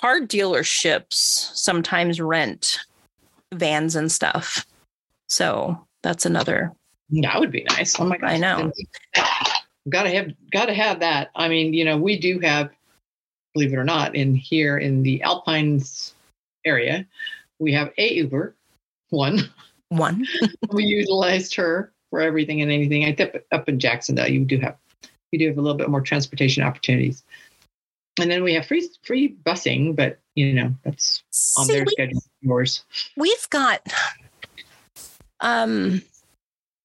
car 0.00 0.20
dealerships 0.20 1.14
sometimes 1.56 2.20
rent 2.20 2.78
vans 3.52 3.96
and 3.96 4.10
stuff. 4.10 4.64
So 5.28 5.86
that's 6.02 6.24
another. 6.24 6.72
That 7.10 7.40
would 7.40 7.50
be 7.50 7.64
nice. 7.64 7.98
Oh 7.98 8.04
my 8.04 8.16
gosh. 8.16 8.30
I 8.30 8.36
know. 8.36 8.72
Gotta 9.88 10.10
have 10.10 10.32
gotta 10.52 10.74
have 10.74 11.00
that. 11.00 11.30
I 11.34 11.48
mean, 11.48 11.74
you 11.74 11.84
know, 11.84 11.96
we 11.96 12.18
do 12.18 12.38
have, 12.40 12.70
believe 13.54 13.72
it 13.72 13.76
or 13.76 13.84
not, 13.84 14.14
in 14.14 14.34
here 14.34 14.78
in 14.78 15.02
the 15.02 15.20
Alpines 15.22 16.14
area, 16.64 17.06
we 17.60 17.72
have 17.72 17.92
a 17.98 18.14
Uber, 18.14 18.56
one. 19.10 19.48
One. 19.90 20.26
we 20.72 20.84
utilized 20.84 21.54
her 21.54 21.92
for 22.10 22.20
everything 22.20 22.60
and 22.62 22.72
anything. 22.72 23.04
I 23.04 23.12
think 23.12 23.36
up 23.52 23.68
in 23.68 23.78
Jacksonville, 23.78 24.28
you 24.28 24.44
do 24.44 24.58
have 24.58 24.76
you 25.30 25.38
do 25.38 25.46
have 25.48 25.58
a 25.58 25.60
little 25.60 25.76
bit 25.78 25.88
more 25.88 26.00
transportation 26.00 26.64
opportunities. 26.64 27.22
And 28.20 28.28
then 28.30 28.42
we 28.42 28.54
have 28.54 28.66
free 28.66 28.88
free 29.04 29.36
busing, 29.44 29.94
but 29.94 30.18
you 30.34 30.52
know, 30.54 30.74
that's 30.82 31.22
on 31.56 31.66
See, 31.66 31.74
their 31.74 31.84
we- 31.84 31.92
schedule. 31.92 32.22
Yours. 32.42 32.84
we've 33.18 33.50
got 33.50 33.86
um 35.40 36.00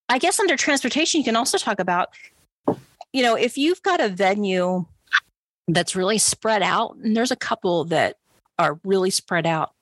i 0.10 0.18
guess 0.18 0.38
under 0.38 0.58
transportation 0.58 1.20
you 1.20 1.24
can 1.24 1.38
also 1.38 1.58
talk 1.58 1.80
about 1.80 2.10
you 3.14 3.24
know 3.24 3.36
if 3.36 3.58
you've 3.58 3.82
got 3.84 4.02
a 4.02 4.10
venue 4.10 4.86
that's 5.70 5.96
really 5.96 6.18
spread 6.18 6.62
out 6.62 6.98
and 6.98 7.16
there's 7.16 7.32
a 7.32 7.38
couple 7.38 7.86
that 7.86 8.18
are 8.60 8.80
really 8.84 9.10
spread 9.10 9.46
out 9.46 9.75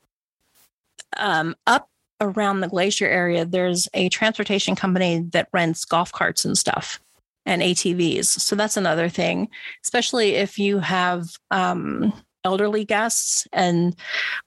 um 1.17 1.55
up 1.67 1.89
around 2.21 2.61
the 2.61 2.67
glacier 2.67 3.07
area 3.07 3.45
there's 3.45 3.87
a 3.93 4.09
transportation 4.09 4.75
company 4.75 5.19
that 5.31 5.49
rents 5.51 5.85
golf 5.85 6.11
carts 6.11 6.45
and 6.45 6.57
stuff 6.57 6.99
and 7.45 7.61
atvs 7.61 8.25
so 8.25 8.55
that's 8.55 8.77
another 8.77 9.09
thing 9.09 9.49
especially 9.83 10.35
if 10.35 10.57
you 10.57 10.79
have 10.79 11.27
um 11.51 12.13
elderly 12.45 12.85
guests 12.85 13.47
and 13.53 13.95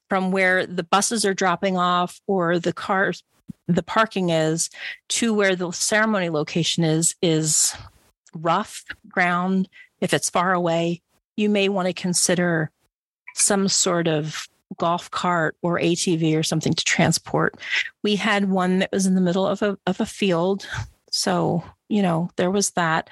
from 0.09 0.31
where 0.31 0.66
the 0.66 0.83
buses 0.83 1.24
are 1.24 1.35
dropping 1.35 1.76
off 1.76 2.20
or 2.26 2.59
the 2.59 2.72
cars 2.72 3.22
the 3.68 3.83
parking 3.83 4.31
is 4.31 4.70
to 5.09 5.35
where 5.35 5.57
the 5.57 5.70
ceremony 5.72 6.31
location 6.31 6.85
is 6.85 7.16
is 7.20 7.74
rough 8.35 8.85
ground. 9.09 9.68
If 10.00 10.12
it's 10.14 10.31
far 10.31 10.52
away 10.52 11.02
you 11.37 11.50
may 11.50 11.68
want 11.68 11.87
to 11.87 11.92
consider 11.92 12.70
some 13.35 13.68
sort 13.68 14.09
of 14.09 14.48
golf 14.79 15.11
cart 15.11 15.57
or 15.62 15.79
atv 15.79 16.38
or 16.38 16.42
something 16.42 16.72
to 16.74 16.85
transport. 16.85 17.57
We 18.02 18.16
had 18.16 18.50
one 18.50 18.81
that 18.81 18.92
was 18.92 19.07
in 19.07 19.14
the 19.14 19.20
middle 19.20 19.46
of 19.46 19.62
a, 19.62 19.79
of 19.87 20.00
a 20.00 20.07
field. 20.07 20.66
So 21.11 21.64
you 21.88 22.02
know 22.02 22.31
there 22.37 22.50
was 22.50 22.70
that. 22.70 23.11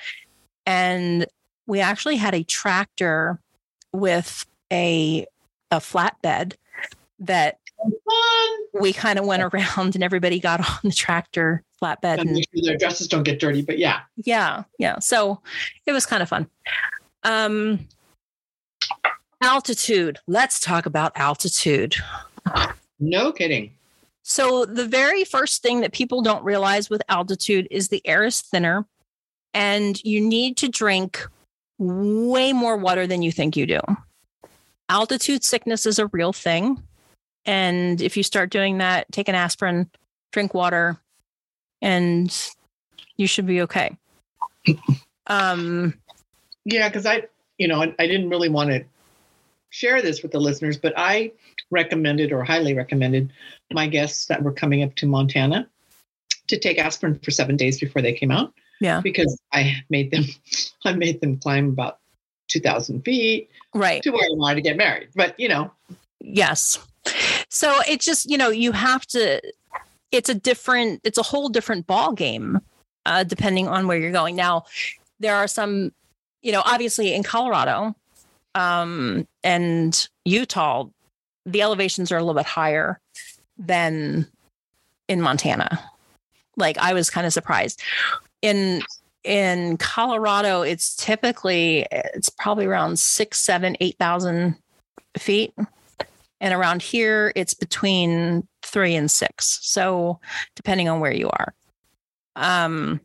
And 0.66 1.26
we 1.66 1.80
actually 1.80 2.16
had 2.16 2.34
a 2.34 2.44
tractor 2.44 3.38
with 3.92 4.46
a 4.72 5.26
a 5.70 5.76
flatbed 5.76 6.54
that 7.20 7.58
we 8.72 8.92
kind 8.92 9.18
of 9.18 9.26
went 9.26 9.42
around 9.42 9.94
and 9.94 10.02
everybody 10.02 10.40
got 10.40 10.60
on 10.68 10.78
the 10.82 10.92
tractor 10.92 11.62
flatbed 11.80 12.18
And 12.18 12.20
and 12.20 12.32
make 12.32 12.48
sure 12.54 12.62
their 12.64 12.76
dresses 12.76 13.08
don't 13.08 13.22
get 13.22 13.40
dirty. 13.40 13.62
But 13.62 13.78
yeah, 13.78 14.00
yeah 14.16 14.64
yeah. 14.78 14.98
So 14.98 15.40
it 15.86 15.92
was 15.92 16.06
kind 16.06 16.22
of 16.22 16.28
fun. 16.28 16.48
Um 17.22 17.86
altitude. 19.44 20.18
Let's 20.26 20.59
talk 20.59 20.87
about 20.87 21.12
altitude. 21.14 21.94
No 22.98 23.30
kidding. 23.33 23.72
so 24.22 24.64
the 24.64 24.87
very 24.87 25.24
first 25.24 25.62
thing 25.62 25.83
that 25.83 25.92
people 25.92 26.22
don't 26.22 26.42
realize 26.42 26.88
with 26.88 27.02
altitude 27.09 27.68
is 27.70 27.88
the 27.88 28.00
air 28.07 28.24
is 28.24 28.40
thinner 28.40 28.87
and 29.52 30.02
you 30.02 30.20
need 30.20 30.57
to 30.57 30.68
drink 30.68 31.26
way 31.78 32.52
more 32.52 32.76
water 32.76 33.07
than 33.07 33.22
you 33.22 33.30
think 33.30 33.57
you 33.57 33.66
do. 33.66 33.80
Altitude 34.88 35.44
sickness 35.44 35.87
is 35.87 35.98
a 35.98 36.07
real 36.09 36.33
thing. 36.33 36.83
And 37.44 38.00
if 38.00 38.16
you 38.16 38.22
start 38.22 38.50
doing 38.50 38.78
that 38.78 39.11
take 39.12 39.28
an 39.28 39.35
aspirin 39.35 39.90
drink 40.33 40.54
water 40.54 40.98
and 41.83 42.35
you 43.16 43.26
should 43.26 43.46
be 43.46 43.62
okay. 43.62 43.96
Um 45.26 45.94
Yeah, 46.66 46.88
because 46.88 47.07
I, 47.07 47.22
you 47.57 47.66
know, 47.66 47.83
I, 47.83 47.94
I 47.98 48.07
didn't 48.07 48.28
really 48.28 48.50
want 48.50 48.70
to 48.70 48.85
share 49.74 50.00
this 50.00 50.22
with 50.22 50.30
the 50.30 50.40
listeners, 50.40 50.76
but 50.76 50.92
I 50.96 51.32
recommended 51.70 52.30
or 52.30 52.44
highly 52.44 52.74
recommended 52.74 53.32
my 53.72 53.88
guests 53.88 54.26
that 54.26 54.42
were 54.42 54.52
coming 54.52 54.84
up 54.84 54.94
to 54.96 55.06
Montana 55.06 55.68
to 56.46 56.58
take 56.58 56.78
aspirin 56.78 57.18
for 57.18 57.32
seven 57.32 57.56
days 57.56 57.80
before 57.80 58.02
they 58.02 58.12
came 58.12 58.30
out 58.30 58.52
yeah 58.80 59.00
because 59.00 59.38
I 59.52 59.82
made 59.88 60.10
them, 60.10 60.24
I 60.84 60.92
made 60.92 61.20
them 61.20 61.38
climb 61.38 61.68
about 61.68 61.98
two 62.48 62.60
thousand 62.60 63.02
feet 63.02 63.48
right 63.74 64.02
to 64.02 64.10
where 64.10 64.24
I 64.24 64.34
wanted 64.34 64.56
to 64.56 64.60
get 64.60 64.76
married. 64.76 65.08
But 65.14 65.38
you 65.40 65.48
know, 65.48 65.72
Yes. 66.24 66.78
So 67.48 67.80
it's 67.87 68.04
just, 68.04 68.30
you 68.30 68.38
know, 68.38 68.48
you 68.48 68.72
have 68.72 69.06
to 69.08 69.40
it's 70.10 70.28
a 70.28 70.34
different 70.34 71.00
it's 71.04 71.18
a 71.18 71.22
whole 71.22 71.48
different 71.48 71.87
ball 71.87 72.12
game 72.12 72.60
uh 73.04 73.24
depending 73.24 73.68
on 73.68 73.87
where 73.87 73.98
you're 73.98 74.12
going. 74.12 74.37
Now, 74.37 74.64
there 75.20 75.37
are 75.37 75.46
some, 75.46 75.92
you 76.42 76.52
know, 76.52 76.62
obviously 76.64 77.14
in 77.14 77.22
Colorado 77.22 77.94
um 78.54 79.26
and 79.42 80.08
Utah, 80.24 80.86
the 81.46 81.62
elevations 81.62 82.12
are 82.12 82.16
a 82.16 82.20
little 82.20 82.34
bit 82.34 82.46
higher 82.46 83.00
than 83.58 84.26
in 85.08 85.20
Montana. 85.20 85.80
Like 86.56 86.78
I 86.78 86.92
was 86.92 87.10
kind 87.10 87.26
of 87.26 87.32
surprised. 87.32 87.82
In 88.42 88.82
in 89.24 89.78
Colorado, 89.78 90.62
it's 90.62 90.94
typically 90.96 91.86
it's 91.90 92.28
probably 92.28 92.66
around 92.66 92.98
six, 92.98 93.38
seven, 93.38 93.76
eight 93.80 93.96
thousand 93.98 94.56
feet 95.18 95.54
and 96.40 96.52
around 96.52 96.82
here 96.82 97.32
it's 97.34 97.54
between 97.54 98.46
three 98.62 98.94
and 98.94 99.10
six 99.10 99.58
so 99.62 100.20
depending 100.56 100.88
on 100.88 101.00
where 101.00 101.12
you 101.12 101.28
are 101.30 101.54
um 102.36 103.00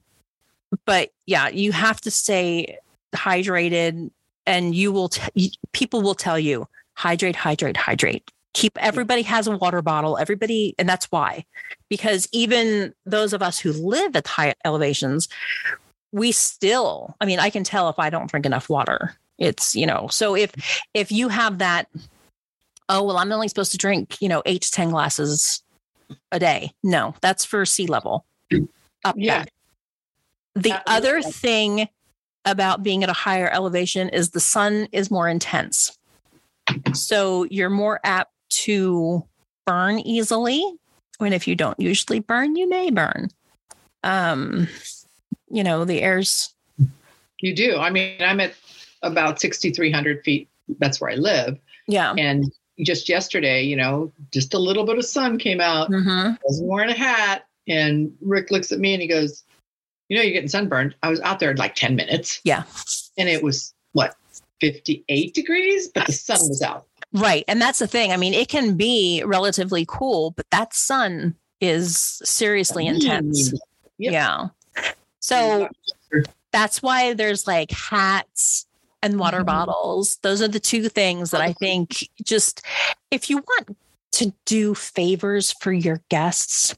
but 0.85 1.09
yeah 1.25 1.47
you 1.49 1.71
have 1.71 2.01
to 2.01 2.11
stay 2.11 2.77
hydrated 3.15 4.09
and 4.49 4.73
you 4.75 4.91
will 4.91 5.07
t- 5.09 5.53
people 5.71 6.01
will 6.01 6.15
tell 6.15 6.37
you 6.39 6.67
hydrate 6.95 7.35
hydrate 7.37 7.77
hydrate. 7.77 8.29
Keep 8.53 8.77
everybody 8.79 9.21
has 9.21 9.47
a 9.47 9.55
water 9.55 9.81
bottle. 9.81 10.17
Everybody 10.17 10.73
and 10.77 10.89
that's 10.89 11.05
why. 11.11 11.45
Because 11.87 12.27
even 12.33 12.93
those 13.05 13.31
of 13.31 13.41
us 13.41 13.59
who 13.59 13.71
live 13.71 14.15
at 14.15 14.27
high 14.27 14.55
elevations 14.65 15.29
we 16.11 16.31
still 16.31 17.15
i 17.21 17.25
mean 17.25 17.37
i 17.37 17.51
can 17.51 17.63
tell 17.63 17.87
if 17.87 17.99
i 17.99 18.09
don't 18.09 18.29
drink 18.31 18.45
enough 18.47 18.67
water. 18.67 19.15
It's 19.37 19.75
you 19.75 19.85
know 19.85 20.07
so 20.09 20.35
if 20.35 20.51
if 20.95 21.11
you 21.11 21.29
have 21.29 21.59
that 21.59 21.87
oh 22.89 23.03
well 23.03 23.17
i'm 23.17 23.31
only 23.31 23.47
supposed 23.47 23.71
to 23.73 23.77
drink 23.77 24.17
you 24.19 24.27
know 24.27 24.41
eight 24.47 24.63
to 24.63 24.71
ten 24.71 24.89
glasses 24.89 25.61
a 26.31 26.39
day. 26.39 26.71
No 26.83 27.13
that's 27.21 27.45
for 27.45 27.63
sea 27.65 27.85
level. 27.85 28.25
Up 29.05 29.15
Yeah. 29.17 29.45
the 30.55 30.69
That- 30.71 30.83
other 30.87 31.21
thing 31.21 31.87
about 32.45 32.83
being 32.83 33.03
at 33.03 33.09
a 33.09 33.13
higher 33.13 33.49
elevation 33.49 34.09
is 34.09 34.29
the 34.29 34.39
sun 34.39 34.87
is 34.91 35.11
more 35.11 35.27
intense 35.27 35.97
so 36.93 37.45
you're 37.45 37.69
more 37.69 37.99
apt 38.03 38.31
to 38.49 39.23
burn 39.65 39.99
easily 39.99 40.63
and 41.19 41.33
if 41.33 41.47
you 41.47 41.55
don't 41.55 41.79
usually 41.79 42.19
burn 42.19 42.55
you 42.55 42.67
may 42.67 42.89
burn 42.89 43.29
um 44.03 44.67
you 45.49 45.63
know 45.63 45.85
the 45.85 46.01
air's 46.01 46.53
you 47.41 47.55
do. 47.55 47.77
I 47.77 47.89
mean, 47.89 48.21
I'm 48.21 48.39
at 48.39 48.53
about 49.01 49.39
sixty 49.39 49.71
three 49.71 49.91
hundred 49.91 50.23
feet. 50.23 50.49
That's 50.79 50.99
where 50.99 51.11
I 51.11 51.15
live, 51.15 51.57
yeah 51.87 52.13
and 52.17 52.51
just 52.81 53.09
yesterday, 53.09 53.63
you 53.63 53.75
know, 53.75 54.11
just 54.31 54.53
a 54.53 54.59
little 54.59 54.85
bit 54.85 54.97
of 54.97 55.05
sun 55.05 55.37
came 55.37 55.59
out. 55.59 55.87
hmm 55.87 56.31
wasn't 56.43 56.69
wearing 56.69 56.89
a 56.89 56.97
hat. 56.97 57.45
And 57.67 58.11
Rick 58.21 58.51
looks 58.51 58.71
at 58.71 58.79
me 58.79 58.93
and 58.93 59.01
he 59.01 59.07
goes, 59.07 59.43
You 60.09 60.17
know, 60.17 60.23
you're 60.23 60.33
getting 60.33 60.49
sunburned. 60.49 60.95
I 61.03 61.09
was 61.09 61.19
out 61.21 61.39
there 61.39 61.51
in 61.51 61.57
like 61.57 61.75
10 61.75 61.95
minutes 61.95 62.41
yeah 62.43 62.63
and 63.17 63.29
it 63.29 63.43
was 63.43 63.73
what, 63.93 64.15
58 64.61 65.33
degrees, 65.33 65.87
but 65.87 66.05
the 66.07 66.11
sun 66.13 66.39
was 66.49 66.61
out. 66.61 66.85
Right. 67.13 67.43
And 67.47 67.61
that's 67.61 67.79
the 67.79 67.87
thing. 67.87 68.11
I 68.11 68.17
mean, 68.17 68.33
it 68.33 68.49
can 68.49 68.75
be 68.75 69.23
relatively 69.25 69.85
cool, 69.87 70.31
but 70.31 70.45
that 70.51 70.73
sun 70.73 71.35
is 71.61 72.21
seriously 72.23 72.85
intense. 72.87 73.51
Yep. 73.97 74.13
Yeah. 74.13 74.47
So 75.19 75.69
that's 76.51 76.81
why 76.81 77.13
there's 77.13 77.47
like 77.47 77.71
hats 77.71 78.65
and 79.01 79.19
water 79.19 79.41
Mhm. 79.41 79.47
bottles. 79.47 80.17
Those 80.23 80.41
are 80.41 80.47
the 80.47 80.59
two 80.59 80.89
things 80.89 81.31
that 81.31 81.41
I 81.41 81.53
think 81.53 82.07
just 82.23 82.61
if 83.11 83.29
you 83.29 83.37
want 83.37 83.77
to 84.13 84.33
do 84.45 84.75
favors 84.75 85.51
for 85.51 85.71
your 85.71 86.01
guests, 86.09 86.75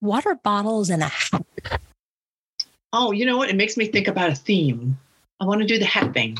water 0.00 0.34
bottles 0.34 0.90
and 0.90 1.02
a 1.02 1.08
hat. 1.08 1.46
Oh, 2.96 3.10
you 3.10 3.26
know 3.26 3.36
what? 3.36 3.50
It 3.50 3.56
makes 3.56 3.76
me 3.76 3.86
think 3.86 4.06
about 4.06 4.30
a 4.30 4.36
theme. 4.36 4.96
I 5.40 5.46
want 5.46 5.60
to 5.60 5.66
do 5.66 5.80
the 5.80 5.84
hat 5.84 6.14
thing. 6.14 6.38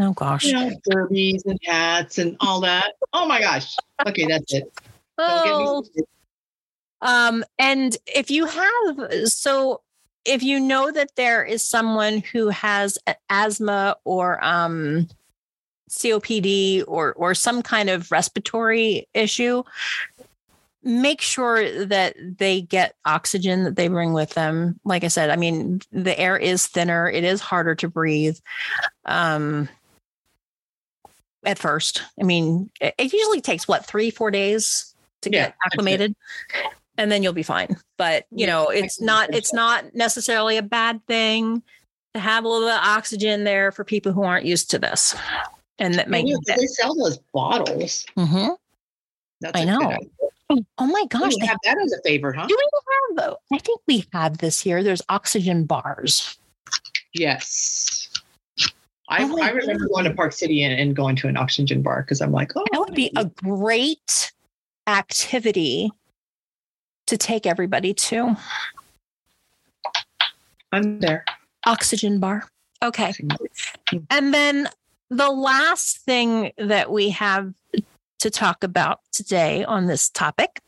Oh 0.00 0.14
gosh. 0.14 0.44
You 0.44 0.54
know, 0.54 0.70
derbies 0.88 1.44
and 1.44 1.60
hats 1.64 2.16
and 2.16 2.34
all 2.40 2.60
that. 2.62 2.94
Oh 3.12 3.28
my 3.28 3.40
gosh. 3.40 3.76
Okay, 4.06 4.24
that's 4.26 4.54
it. 4.54 4.72
Don't 5.18 5.44
get 5.44 5.58
me 5.58 5.64
Oh. 5.68 5.84
Um, 7.02 7.44
and 7.58 7.94
if 8.06 8.30
you 8.30 8.46
have, 8.46 9.12
so 9.26 9.82
if 10.24 10.42
you 10.42 10.58
know 10.58 10.90
that 10.90 11.10
there 11.16 11.44
is 11.44 11.62
someone 11.62 12.22
who 12.32 12.48
has 12.48 12.98
asthma 13.28 13.96
or 14.04 14.42
um, 14.42 15.08
COPD 15.90 16.84
or 16.88 17.12
or 17.12 17.34
some 17.34 17.62
kind 17.62 17.90
of 17.90 18.10
respiratory 18.10 19.06
issue, 19.12 19.62
make 20.86 21.20
sure 21.20 21.84
that 21.86 22.14
they 22.38 22.62
get 22.62 22.94
oxygen 23.04 23.64
that 23.64 23.76
they 23.76 23.88
bring 23.88 24.12
with 24.14 24.30
them. 24.34 24.80
Like 24.84 25.04
I 25.04 25.08
said, 25.08 25.28
I 25.30 25.36
mean, 25.36 25.82
the 25.90 26.18
air 26.18 26.36
is 26.38 26.66
thinner; 26.66 27.10
it 27.10 27.24
is 27.24 27.40
harder 27.40 27.74
to 27.74 27.88
breathe. 27.88 28.38
Um, 29.04 29.68
at 31.44 31.58
first, 31.58 32.02
I 32.20 32.24
mean, 32.24 32.70
it, 32.80 32.94
it 32.96 33.12
usually 33.12 33.40
takes 33.40 33.68
what 33.68 33.84
three, 33.84 34.10
four 34.10 34.30
days 34.30 34.94
to 35.22 35.30
Yeah, 35.30 35.44
get 35.46 35.54
acclimated 35.66 36.14
and 36.98 37.10
then 37.12 37.22
you'll 37.22 37.32
be 37.32 37.42
fine 37.42 37.76
but 37.98 38.24
you 38.30 38.46
Yeah, 38.46 38.52
know 38.52 38.68
it's 38.68 39.00
not 39.00 39.34
it's 39.34 39.52
not 39.52 39.94
necessarily 39.94 40.56
a 40.56 40.62
bad 40.62 41.04
thing 41.06 41.62
to 42.14 42.20
have 42.20 42.44
a 42.44 42.48
little 42.48 42.68
bit 42.68 42.74
of 42.74 42.80
oxygen 42.82 43.44
there 43.44 43.72
for 43.72 43.82
people 43.84 44.12
who 44.12 44.22
aren't 44.22 44.44
used 44.46 44.70
to 44.70 44.78
this 44.78 45.14
and 45.78 45.94
that 45.94 46.08
makes 46.08 46.24
might. 46.24 46.32
know, 46.32 46.38
'cause 46.46 46.60
they 46.60 46.66
sell 46.66 46.94
those 46.94 47.18
bottles. 47.34 48.06
Mhm. 48.16 48.56
That's 49.40 49.60
I 49.60 49.64
know. 49.64 49.96
Idea. 50.50 50.64
Oh 50.78 50.86
my 50.86 51.02
We 51.02 51.08
gosh! 51.08 51.32
They, 51.40 51.46
have 51.46 51.58
that 51.64 51.78
as 51.78 51.92
a 51.92 52.02
favor, 52.02 52.32
huh? 52.32 52.46
do 52.46 52.56
we 52.56 53.18
have? 53.18 53.30
Uh, 53.30 53.34
I 53.52 53.58
think 53.58 53.80
we 53.86 54.04
have 54.12 54.38
this 54.38 54.60
here. 54.60 54.82
There's 54.82 55.02
oxygen 55.08 55.64
bars. 55.64 56.38
Yes. 57.14 58.08
I, 59.08 59.22
Oh 59.22 59.40
I 59.40 59.50
remember 59.50 59.86
going 59.88 60.04
to 60.04 60.14
Park 60.14 60.32
City 60.32 60.64
and, 60.64 60.78
and 60.78 60.96
going 60.96 61.14
to 61.16 61.28
an 61.28 61.36
oxygen 61.36 61.80
bar 61.80 62.02
because 62.02 62.20
I'm 62.20 62.32
like, 62.32 62.52
oh, 62.56 62.64
That 62.72 62.80
would 62.80 62.94
be 62.94 63.10
oh. 63.16 63.20
a 63.20 63.24
great 63.26 64.32
activity 64.86 65.90
to 67.06 67.16
take 67.16 67.46
everybody 67.46 67.94
to. 67.94 68.36
I'm 70.72 70.98
there. 70.98 71.24
Oxygen 71.66 72.18
bar. 72.18 72.48
Okay. 72.82 73.14
And 74.10 74.34
then 74.34 74.68
the 75.10 75.30
last 75.30 75.98
thing 75.98 76.52
that 76.58 76.90
we 76.90 77.10
have 77.10 77.54
to 78.20 78.30
talk 78.30 78.64
about 78.64 79.00
today 79.12 79.64
on 79.64 79.86
this 79.86 80.08
topic 80.08 80.60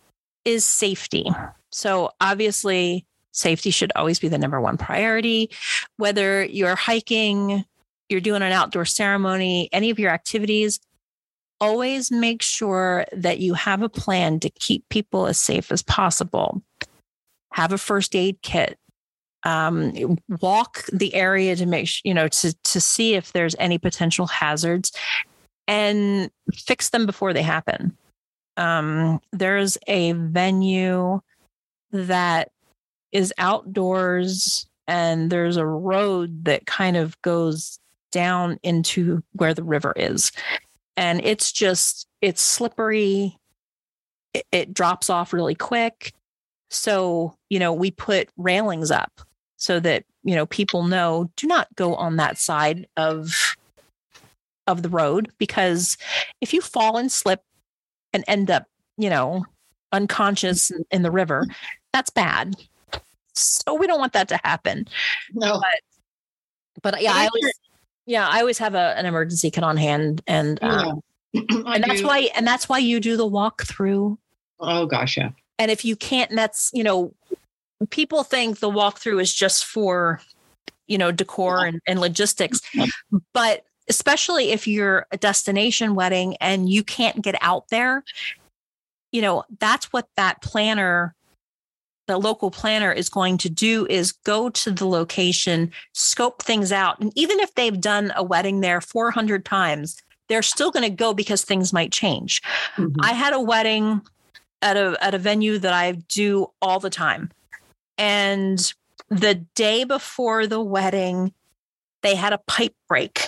is 0.45 0.65
safety. 0.65 1.27
So, 1.71 2.11
obviously, 2.21 3.05
safety 3.33 3.71
should 3.71 3.93
always 3.95 4.19
be 4.19 4.29
the 4.29 4.39
number 4.39 4.61
one 4.61 4.77
priority. 4.77 5.51
Whether 5.97 6.45
you're 6.45 6.77
hiking, 6.77 7.65
you're 8.09 8.21
doing 8.21 8.43
an 8.43 8.53
outdoor 8.53 8.85
ceremony, 8.85 9.69
any 9.73 9.91
of 9.91 9.99
your 9.99 10.11
activities, 10.11 10.81
always 11.61 12.11
make 12.11 12.43
sure 12.43 13.05
that 13.13 13.39
you 13.41 13.55
have 13.55 13.83
a 13.83 13.89
plan 13.89 14.41
to 14.41 14.51
keep 14.51 14.89
people 14.89 15.27
as 15.27 15.39
safe 15.39 15.73
as 15.73 15.83
possible. 15.83 16.63
Have 17.53 17.73
a 17.73 17.79
first 17.79 18.15
aid 18.15 18.39
kit. 18.43 18.79
Um, 19.45 20.19
walk 20.41 20.85
the 20.93 21.15
area 21.15 21.55
to 21.57 21.65
make 21.65 21.89
sure, 21.89 22.03
you 22.05 22.13
know, 22.13 22.29
to, 22.29 22.53
to 22.55 22.81
see 22.81 23.15
if 23.15 23.33
there's 23.33 23.55
any 23.59 23.79
potential 23.79 24.27
hazards 24.27 24.93
and 25.68 26.31
fix 26.52 26.88
them 26.88 27.07
before 27.07 27.33
they 27.33 27.42
happen. 27.42 27.96
Um, 28.57 29.20
there's 29.33 29.78
a 29.87 30.12
venue 30.12 31.20
that 31.92 32.50
is 33.12 33.33
outdoors 33.38 34.66
and 34.88 35.31
there's 35.31 35.59
a 35.59 35.66
road 35.66 36.46
that 36.46 36.66
kind 36.66 36.96
of 36.96 37.20
goes 37.22 37.78
down 38.11 38.59
into 38.62 39.22
where 39.33 39.54
the 39.54 39.62
river 39.62 39.92
is. 39.94 40.33
And 40.96 41.20
it's 41.24 41.52
just 41.52 42.09
it's 42.20 42.42
slippery. 42.42 43.38
It, 44.35 44.46
it 44.50 44.74
drops 44.74 45.11
off 45.11 45.33
really 45.33 45.54
quick. 45.54 46.12
So 46.70 47.37
you 47.50 47.59
know 47.59 47.72
we 47.72 47.90
put 47.90 48.31
railings 48.37 48.90
up 48.90 49.20
so 49.57 49.78
that 49.81 50.04
you 50.24 50.35
know 50.35 50.46
people 50.46 50.83
know 50.85 51.31
do 51.37 51.46
not 51.46 51.68
go 51.76 51.94
on 51.94 52.16
that 52.16 52.38
side 52.38 52.88
of 52.96 53.57
of 54.68 54.83
the 54.83 54.88
road 54.88 55.33
because 55.38 55.96
if 56.40 56.52
you 56.54 56.61
fall 56.61 56.96
and 56.96 57.11
slip 57.11 57.42
and 58.12 58.22
end 58.28 58.50
up 58.50 58.66
you 58.96 59.11
know 59.11 59.44
unconscious 59.92 60.70
in, 60.90 61.02
the 61.02 61.11
river 61.11 61.46
that's 61.92 62.11
bad 62.11 62.54
so 63.35 63.74
we 63.74 63.87
don't 63.87 63.98
want 63.98 64.12
that 64.12 64.28
to 64.28 64.38
happen 64.44 64.87
No. 65.35 65.61
but 66.83 67.00
yeah 67.02 67.12
But 67.12 67.16
i 67.18 67.22
I 67.24 67.26
always 67.26 67.52
yeah 68.07 68.28
i 68.28 68.40
always 68.40 68.59
have 68.59 68.74
a, 68.74 68.94
an 68.98 69.07
emergency 69.07 69.50
kit 69.50 69.64
on 69.64 69.76
hand 69.76 70.22
and 70.26 70.62
um, 70.62 71.00
Yeah. 71.33 71.42
And 71.66 71.85
that's 71.85 72.00
do. 72.00 72.07
why 72.07 72.31
and 72.37 72.46
that's 72.46 72.68
why 72.68 72.78
you 72.78 73.00
do 73.00 73.16
the 73.16 73.28
walkthrough 73.28 74.16
Oh 74.61 74.87
gosh, 74.87 75.16
yeah. 75.16 75.31
and 75.59 75.70
if 75.70 75.85
you 75.85 75.94
can't 75.94 76.31
and 76.31 76.38
that's 76.38 76.70
you 76.72 76.83
know 76.83 77.14
people 77.90 78.24
think 78.24 78.59
the 78.59 78.70
walkthrough 78.70 79.20
is 79.22 79.33
just 79.33 79.64
for 79.66 80.20
you 80.87 80.96
know 80.98 81.12
decor 81.12 81.64
and, 81.66 81.81
and 81.87 82.00
logistics 82.00 82.61
but 83.35 83.64
especially 83.88 84.51
if 84.51 84.66
you're 84.66 85.07
a 85.11 85.16
destination 85.16 85.94
wedding 85.94 86.37
and 86.40 86.68
you 86.68 86.83
can't 86.83 87.22
get 87.22 87.37
out 87.40 87.68
there 87.70 88.05
you 89.12 89.22
know 89.22 89.44
that's 89.59 89.92
what 89.92 90.09
that 90.16 90.40
planner 90.42 91.14
the 92.07 92.18
local 92.18 92.51
planner 92.51 92.90
is 92.90 93.11
going 93.11 93.37
to 93.37 93.51
do 93.51 93.87
is 93.87 94.12
go 94.12 94.48
to 94.48 94.70
the 94.70 94.87
location 94.87 95.70
scope 95.92 96.42
things 96.42 96.72
out 96.72 96.98
and 97.01 97.12
even 97.16 97.40
if 97.40 97.55
they've 97.55 97.81
done 97.81 98.12
a 98.16 98.22
wedding 98.22 98.61
there 98.61 98.81
400 98.81 99.44
times 99.44 99.96
they're 100.29 100.42
still 100.42 100.70
going 100.70 100.83
to 100.83 100.94
go 100.94 101.14
because 101.14 101.42
things 101.42 101.72
might 101.72 101.92
change 101.92 102.42
Mhm. 102.77 102.94
I 103.01 103.12
had 103.12 103.33
a 103.33 103.40
wedding 103.40 104.03
at 104.62 104.77
a 104.77 104.96
at 105.01 105.14
a 105.14 105.18
venue 105.18 105.59
that 105.59 105.72
I 105.72 105.92
do 105.92 106.51
all 106.61 106.81
the 106.81 106.90
time. 106.90 107.31
And 107.96 108.72
the 109.09 109.35
day 109.55 109.85
before 109.85 110.46
the 110.46 110.61
wedding, 110.61 111.33
they 112.03 112.14
had 112.14 112.33
a 112.33 112.38
pipe 112.46 112.74
break. 112.88 113.27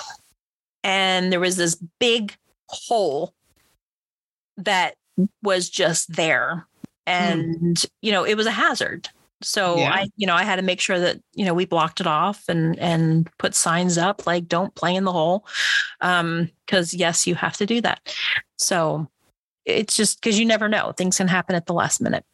And 0.82 1.32
there 1.32 1.40
was 1.40 1.56
this 1.56 1.76
big 1.98 2.36
hole 2.68 3.34
that 4.56 4.94
was 5.42 5.68
just 5.68 6.14
there. 6.14 6.66
And 7.06 7.84
you 8.02 8.12
know, 8.12 8.24
it 8.24 8.36
was 8.36 8.46
a 8.46 8.52
hazard. 8.52 9.08
So 9.42 9.78
Yeah. 9.78 9.92
I, 9.92 10.10
you 10.16 10.26
know, 10.26 10.34
I 10.34 10.44
had 10.44 10.56
to 10.56 10.62
make 10.62 10.80
sure 10.80 10.98
that, 10.98 11.18
you 11.34 11.44
know, 11.46 11.54
we 11.54 11.64
blocked 11.64 12.00
it 12.00 12.06
off 12.06 12.44
and 12.48 12.78
and 12.78 13.28
put 13.38 13.54
signs 13.54 13.96
up 13.98 14.26
like 14.26 14.48
don't 14.48 14.74
play 14.74 14.94
in 14.94 15.04
the 15.04 15.12
hole. 15.12 15.46
Um, 16.00 16.50
because 16.66 16.94
yes, 16.94 17.26
you 17.26 17.34
have 17.34 17.56
to 17.56 17.66
do 17.66 17.80
that. 17.80 18.14
So 18.58 19.08
it's 19.64 19.96
just 19.96 20.20
because 20.20 20.38
you 20.38 20.46
never 20.46 20.68
know 20.68 20.92
things 20.92 21.18
can 21.18 21.28
happen 21.28 21.54
at 21.54 21.66
the 21.66 21.72
last 21.74 22.00
minute 22.00 22.24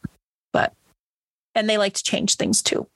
but 0.52 0.72
and 1.54 1.68
they 1.68 1.78
like 1.78 1.94
to 1.94 2.02
change 2.02 2.36
things 2.36 2.62
too 2.62 2.86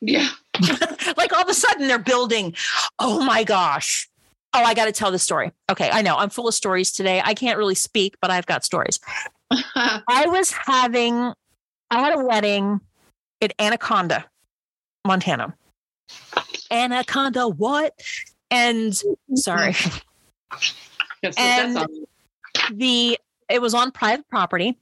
Yeah. 0.00 0.28
like 1.16 1.32
all 1.32 1.42
of 1.42 1.48
a 1.48 1.54
sudden 1.54 1.88
they're 1.88 1.98
building 1.98 2.54
oh 2.98 3.24
my 3.24 3.44
gosh 3.44 4.08
oh 4.54 4.62
i 4.62 4.74
got 4.74 4.86
to 4.86 4.92
tell 4.92 5.10
the 5.10 5.18
story. 5.18 5.52
Okay 5.70 5.90
i 5.92 6.02
know 6.02 6.16
i'm 6.16 6.30
full 6.30 6.48
of 6.48 6.54
stories 6.54 6.92
today. 6.92 7.20
I 7.24 7.34
can't 7.34 7.58
really 7.58 7.74
speak 7.74 8.16
but 8.20 8.30
i've 8.30 8.46
got 8.46 8.64
stories. 8.64 9.00
I 9.50 10.26
was 10.26 10.52
having 10.52 11.32
i 11.90 11.98
had 11.98 12.18
a 12.18 12.24
wedding 12.24 12.80
in 13.40 13.50
anaconda 13.58 14.24
montana. 15.06 15.54
Anaconda 16.70 17.48
what? 17.48 17.94
And 18.50 18.94
sorry. 19.34 19.74
Yes, 21.22 21.34
And- 21.38 21.78
the 22.72 23.16
it 23.48 23.62
was 23.62 23.74
on 23.74 23.92
private 23.92 24.28
property 24.28 24.76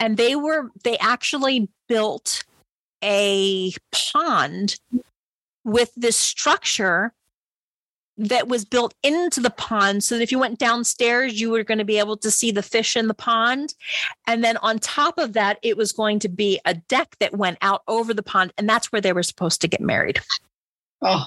and 0.00 0.16
they 0.16 0.34
were 0.34 0.70
they 0.82 0.98
actually 0.98 1.68
built 1.88 2.42
a 3.04 3.72
pond 3.92 4.76
with 5.64 5.92
this 5.96 6.16
structure 6.16 7.12
that 8.18 8.48
was 8.48 8.64
built 8.64 8.94
into 9.02 9.40
the 9.40 9.50
pond 9.50 10.04
so 10.04 10.16
that 10.16 10.22
if 10.22 10.30
you 10.30 10.38
went 10.38 10.58
downstairs 10.58 11.40
you 11.40 11.50
were 11.50 11.64
going 11.64 11.78
to 11.78 11.84
be 11.84 11.98
able 11.98 12.16
to 12.16 12.30
see 12.30 12.50
the 12.50 12.62
fish 12.62 12.96
in 12.96 13.08
the 13.08 13.14
pond. 13.14 13.74
And 14.26 14.44
then 14.44 14.56
on 14.58 14.78
top 14.78 15.18
of 15.18 15.32
that 15.32 15.58
it 15.62 15.76
was 15.76 15.92
going 15.92 16.18
to 16.20 16.28
be 16.28 16.60
a 16.64 16.74
deck 16.74 17.16
that 17.20 17.36
went 17.36 17.58
out 17.62 17.82
over 17.88 18.12
the 18.12 18.22
pond 18.22 18.52
and 18.58 18.68
that's 18.68 18.92
where 18.92 19.00
they 19.00 19.12
were 19.12 19.22
supposed 19.22 19.60
to 19.62 19.68
get 19.68 19.80
married. 19.80 20.20
Oh, 21.00 21.26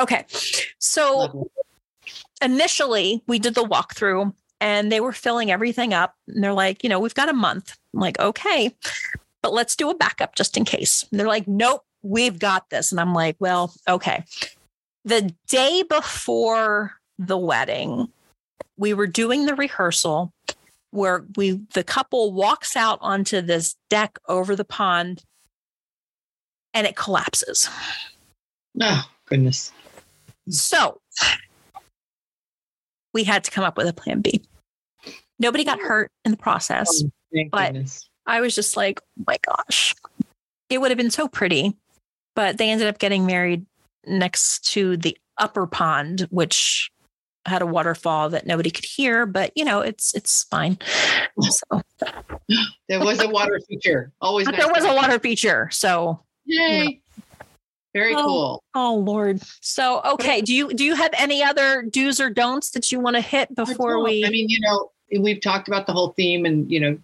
okay 0.00 0.26
so 0.78 1.50
initially 2.42 3.22
we 3.26 3.38
did 3.38 3.54
the 3.54 3.64
walkthrough 3.64 4.32
and 4.60 4.90
they 4.90 5.00
were 5.00 5.12
filling 5.12 5.50
everything 5.50 5.94
up 5.94 6.16
and 6.26 6.42
they're 6.42 6.52
like 6.52 6.82
you 6.82 6.88
know 6.90 6.98
we've 7.00 7.14
got 7.14 7.28
a 7.28 7.34
month. 7.34 7.76
I'm 7.92 8.00
like 8.00 8.18
okay 8.20 8.74
but 9.42 9.52
let's 9.52 9.76
do 9.76 9.90
a 9.90 9.94
backup 9.94 10.36
just 10.36 10.56
in 10.56 10.64
case. 10.64 11.04
And 11.10 11.20
they're 11.20 11.26
like 11.26 11.48
nope 11.48 11.84
we've 12.02 12.38
got 12.38 12.70
this. 12.70 12.92
And 12.92 13.00
i'm 13.00 13.14
like 13.14 13.36
well 13.40 13.74
okay 13.88 14.24
the 15.04 15.34
day 15.48 15.82
before 15.88 16.92
the 17.18 17.38
wedding 17.38 18.08
we 18.76 18.92
were 18.92 19.06
doing 19.06 19.46
the 19.46 19.54
rehearsal 19.54 20.32
where 20.90 21.24
we 21.36 21.60
the 21.74 21.84
couple 21.84 22.32
walks 22.32 22.76
out 22.76 22.98
onto 23.00 23.40
this 23.40 23.76
deck 23.88 24.18
over 24.28 24.56
the 24.56 24.64
pond 24.64 25.22
and 26.72 26.86
it 26.86 26.96
collapses 26.96 27.68
oh 28.80 29.08
goodness. 29.26 29.72
So 30.48 31.00
we 33.12 33.24
had 33.24 33.44
to 33.44 33.50
come 33.50 33.64
up 33.64 33.76
with 33.76 33.86
a 33.86 33.92
plan 33.92 34.20
B. 34.20 34.42
Nobody 35.38 35.64
got 35.64 35.80
hurt 35.80 36.10
in 36.24 36.30
the 36.30 36.36
process. 36.36 37.02
Oh, 37.02 37.44
but- 37.50 37.72
goodness. 37.72 38.08
I 38.26 38.40
was 38.40 38.54
just 38.54 38.74
like, 38.74 39.00
oh 39.18 39.24
my 39.26 39.36
gosh, 39.44 39.94
it 40.70 40.80
would 40.80 40.90
have 40.90 40.96
been 40.96 41.10
so 41.10 41.28
pretty. 41.28 41.76
But 42.34 42.56
they 42.56 42.70
ended 42.70 42.88
up 42.88 42.98
getting 42.98 43.26
married 43.26 43.66
next 44.06 44.64
to 44.72 44.96
the 44.96 45.16
upper 45.38 45.66
pond, 45.66 46.26
which 46.30 46.90
had 47.46 47.60
a 47.60 47.66
waterfall 47.66 48.30
that 48.30 48.46
nobody 48.46 48.70
could 48.70 48.84
hear, 48.86 49.26
but 49.26 49.52
you 49.54 49.64
know, 49.64 49.80
it's 49.80 50.14
it's 50.14 50.44
fine. 50.44 50.78
So 51.40 51.82
There 52.88 53.00
was 53.00 53.20
a 53.20 53.28
water 53.28 53.60
feature. 53.68 54.12
Always. 54.20 54.46
nice 54.48 54.56
there 54.58 54.72
was 54.72 54.84
a 54.84 54.94
water 54.94 55.18
feature. 55.18 55.68
So 55.72 56.20
Yay. 56.46 57.00
Very 57.92 58.14
Oh. 58.14 58.24
cool. 58.24 58.64
oh 58.74 58.94
Lord. 58.96 59.40
So 59.60 60.00
okay. 60.04 60.40
Do 60.40 60.54
you 60.54 60.72
do 60.74 60.84
you 60.84 60.94
have 60.94 61.12
any 61.18 61.42
other 61.42 61.82
do's 61.82 62.18
or 62.20 62.30
don'ts 62.30 62.70
that 62.70 62.90
you 62.90 62.98
want 63.00 63.16
to 63.16 63.20
hit 63.22 63.54
before 63.54 64.02
we 64.02 64.24
I 64.24 64.30
mean, 64.30 64.48
you 64.48 64.60
know, 64.60 64.90
we've 65.20 65.40
talked 65.40 65.68
about 65.68 65.86
the 65.86 65.92
whole 65.92 66.08
theme, 66.12 66.44
and 66.46 66.70
you 66.70 66.80
know, 66.80 66.98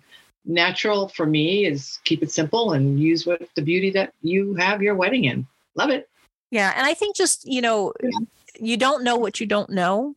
natural 0.47 1.09
for 1.09 1.27
me 1.27 1.65
is 1.67 1.99
keep 2.05 2.23
it 2.23 2.31
simple 2.33 2.73
and 2.73 2.99
use 2.99 3.27
what 3.27 3.43
the 3.57 3.63
beauty 3.63 3.91
that 3.91 4.15
you 4.23 4.55
have 4.55 4.83
your 4.83 4.95
wedding 4.95 5.25
in. 5.27 5.47
Love 5.77 5.91
it. 5.91 6.09
Yeah. 6.51 6.73
And 6.77 6.87
I 6.87 6.95
think 6.95 7.17
just, 7.17 7.47
you 7.47 7.61
know, 7.61 7.93
Yeah. 8.03 8.11
you 8.59 8.77
don't 8.77 9.05
know 9.05 9.17
what 9.17 9.41
you 9.41 9.47
don't 9.47 9.71
know. 9.71 10.17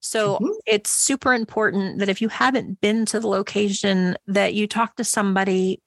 So 0.00 0.38
Mhm. 0.38 0.54
it's 0.66 0.90
super 0.90 1.32
important 1.32 1.98
that 1.98 2.08
if 2.08 2.20
you 2.20 2.28
haven't 2.28 2.80
been 2.80 3.06
to 3.06 3.20
the 3.20 3.28
location, 3.28 4.16
that 4.26 4.54
you 4.54 4.66
talk 4.66 4.96
to 4.96 5.04
somebody 5.04 5.80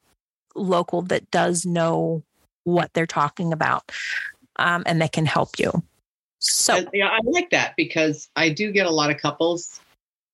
local 0.55 1.01
that 1.03 1.29
does 1.31 1.65
know 1.65 2.23
what 2.63 2.93
they're 2.93 3.05
talking 3.05 3.51
about 3.51 3.91
um, 4.57 4.83
and 4.85 5.01
that 5.01 5.11
can 5.11 5.25
help 5.25 5.59
you. 5.59 5.83
So 6.39 6.85
yeah, 6.93 7.09
I 7.09 7.19
like 7.23 7.49
that 7.49 7.75
because 7.75 8.29
I 8.35 8.49
do 8.49 8.71
get 8.71 8.85
a 8.85 8.91
lot 8.91 9.09
of 9.09 9.17
couples 9.17 9.79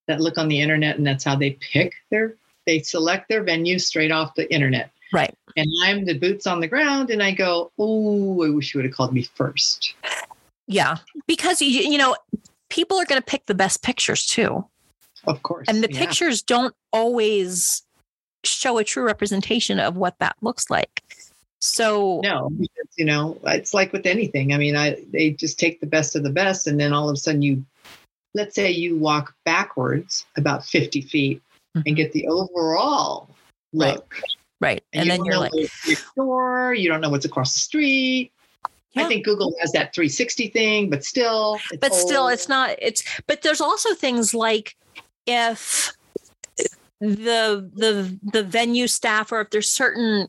that 0.08 0.20
look 0.20 0.38
on 0.38 0.48
the 0.48 0.60
internet 0.60 0.98
and 0.98 1.08
that's 1.08 1.24
how 1.24 1.36
they 1.36 1.52
pick 1.52 1.94
their 2.10 2.36
they 2.68 2.80
select 2.80 3.28
their 3.28 3.44
venue 3.44 3.80
straight 3.80 4.12
off 4.12 4.36
the 4.36 4.52
internet. 4.54 4.92
Right. 5.14 5.34
And 5.58 5.68
I'm 5.84 6.06
the 6.06 6.18
boots 6.18 6.48
on 6.48 6.60
the 6.60 6.68
ground 6.68 7.10
and 7.10 7.22
I 7.22 7.32
go, 7.32 7.72
Oh, 7.78 8.44
I 8.44 8.50
wish 8.50 8.74
you 8.74 8.80
would 8.80 8.86
have 8.86 8.96
called 8.96 9.14
me 9.14 9.24
first. 9.24 9.94
Yeah. 10.68 10.98
Because 11.28 11.62
you, 11.62 11.68
you 11.68 11.98
know, 11.98 12.16
people 12.70 12.98
are 12.98 13.06
going 13.06 13.20
to 13.22 13.26
pick 13.26 13.46
the 13.46 13.56
best 13.56 13.84
pictures 13.84 14.26
too. 14.26 14.66
Of 15.26 15.44
course. 15.44 15.68
And 15.68 15.84
the 15.84 15.92
yeah. 15.92 16.00
pictures 16.00 16.42
don't 16.42 16.74
always 16.94 17.84
show 18.44 18.78
a 18.78 18.84
true 18.84 19.04
representation 19.04 19.80
of 19.80 19.98
what 19.98 20.18
that 20.20 20.36
looks 20.42 20.70
like. 20.70 21.04
So 21.60 22.22
No, 22.24 22.50
because, 22.50 22.88
you 22.98 23.06
know, 23.06 23.38
it's 23.44 23.74
like 23.74 23.94
with 23.94 24.08
anything. 24.08 24.54
I 24.54 24.58
mean, 24.58 24.76
I 24.76 24.98
they 25.12 25.30
just 25.32 25.60
take 25.60 25.80
the 25.80 25.86
best 25.86 26.16
of 26.16 26.24
the 26.24 26.32
best, 26.32 26.66
and 26.66 26.80
then 26.80 26.92
all 26.92 27.08
of 27.08 27.14
a 27.14 27.18
sudden 27.18 27.44
you, 27.44 27.64
let's 28.34 28.56
say 28.56 28.72
you 28.72 28.98
walk 28.98 29.36
backwards 29.46 30.26
about 30.38 30.66
fifty 30.66 31.02
feet 31.02 31.40
and 31.76 31.86
Mhm. 31.86 31.96
get 31.96 32.14
the 32.14 32.28
overall 32.28 33.30
look, 33.74 34.12
right. 34.12 34.36
And, 34.94 35.06
you 35.06 35.12
then 35.12 35.26
you're 35.26 35.38
like, 35.38 35.52
next 35.54 36.16
door, 36.16 36.74
you 36.74 36.88
don't 36.88 37.02
know 37.02 37.10
what's 37.10 37.26
across 37.26 37.54
the 37.54 37.60
street. 37.60 38.32
Yeah. 38.94 39.06
I 39.06 39.08
think 39.08 39.26
Google 39.26 39.56
has 39.62 39.72
that 39.72 39.94
360 39.96 40.50
thing, 40.50 40.90
but 40.90 41.04
still, 41.04 41.60
but 41.80 41.94
still 41.94 42.28
it's 42.28 42.50
not 42.50 42.76
it's 42.80 43.04
but 43.26 43.42
there's 43.42 43.62
also 43.62 43.94
things 43.94 44.34
like 44.34 44.76
if 45.26 45.94
the 47.00 47.70
the 47.74 48.20
the 48.22 48.44
venue 48.44 48.88
staff 48.88 49.32
or 49.32 49.42
if 49.42 49.50
there's 49.50 49.72
certain 49.72 50.28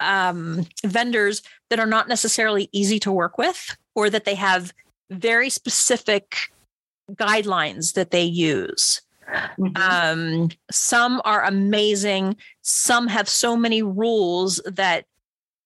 um 0.00 0.66
vendors 0.84 1.42
that 1.68 1.80
are 1.80 1.86
not 1.86 2.08
necessarily 2.08 2.68
easy 2.72 3.00
to 3.00 3.10
work 3.10 3.38
with 3.38 3.76
or 3.94 4.08
that 4.08 4.24
they 4.24 4.36
have 4.36 4.72
very 5.10 5.50
specific 5.50 6.36
guidelines 7.12 7.94
that 7.94 8.12
they 8.12 8.22
use 8.22 9.00
Mhm. 9.58 9.76
um 9.78 10.48
some 10.70 11.20
are 11.24 11.42
amazing 11.44 12.36
some 12.62 13.08
have 13.08 13.28
so 13.28 13.56
many 13.56 13.82
rules 13.82 14.60
that 14.66 15.06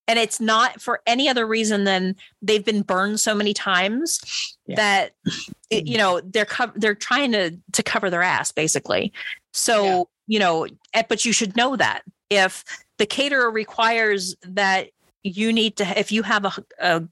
and 0.09 0.19
it's 0.19 0.41
not 0.41 0.81
for 0.81 1.01
any 1.07 1.29
other 1.29 1.47
reason 1.47 1.85
than 1.85 2.17
they've 2.43 2.65
been 2.65 2.83
burned 2.83 3.21
so 3.21 3.35
many 3.35 3.53
times 3.53 4.21
Yeah. 4.67 4.77
that 4.77 5.13
it- 5.71 5.87
you 5.87 5.99
know 5.99 6.21
they're 6.21 6.47
co- 6.47 6.73
they're 6.75 6.95
trying 6.95 7.33
to 7.33 7.57
to 7.73 7.83
cover 7.83 8.09
their 8.11 8.23
ass 8.23 8.51
basically 8.53 9.13
so 9.53 9.85
Yeah. 9.85 10.03
you 10.27 10.39
know 10.39 10.67
eh, 10.95 11.03
but 11.09 11.25
you 11.25 11.33
should 11.33 11.57
know 11.57 11.77
that 11.77 12.03
if 12.31 12.65
the 12.99 13.07
caterer 13.07 13.51
requires 13.51 14.37
that 14.43 14.89
you 15.23 15.53
need 15.53 15.77
to 15.77 15.99
if 15.99 16.11
you 16.11 16.23
have 16.23 16.45
a, 16.47 16.53
a 16.79 17.03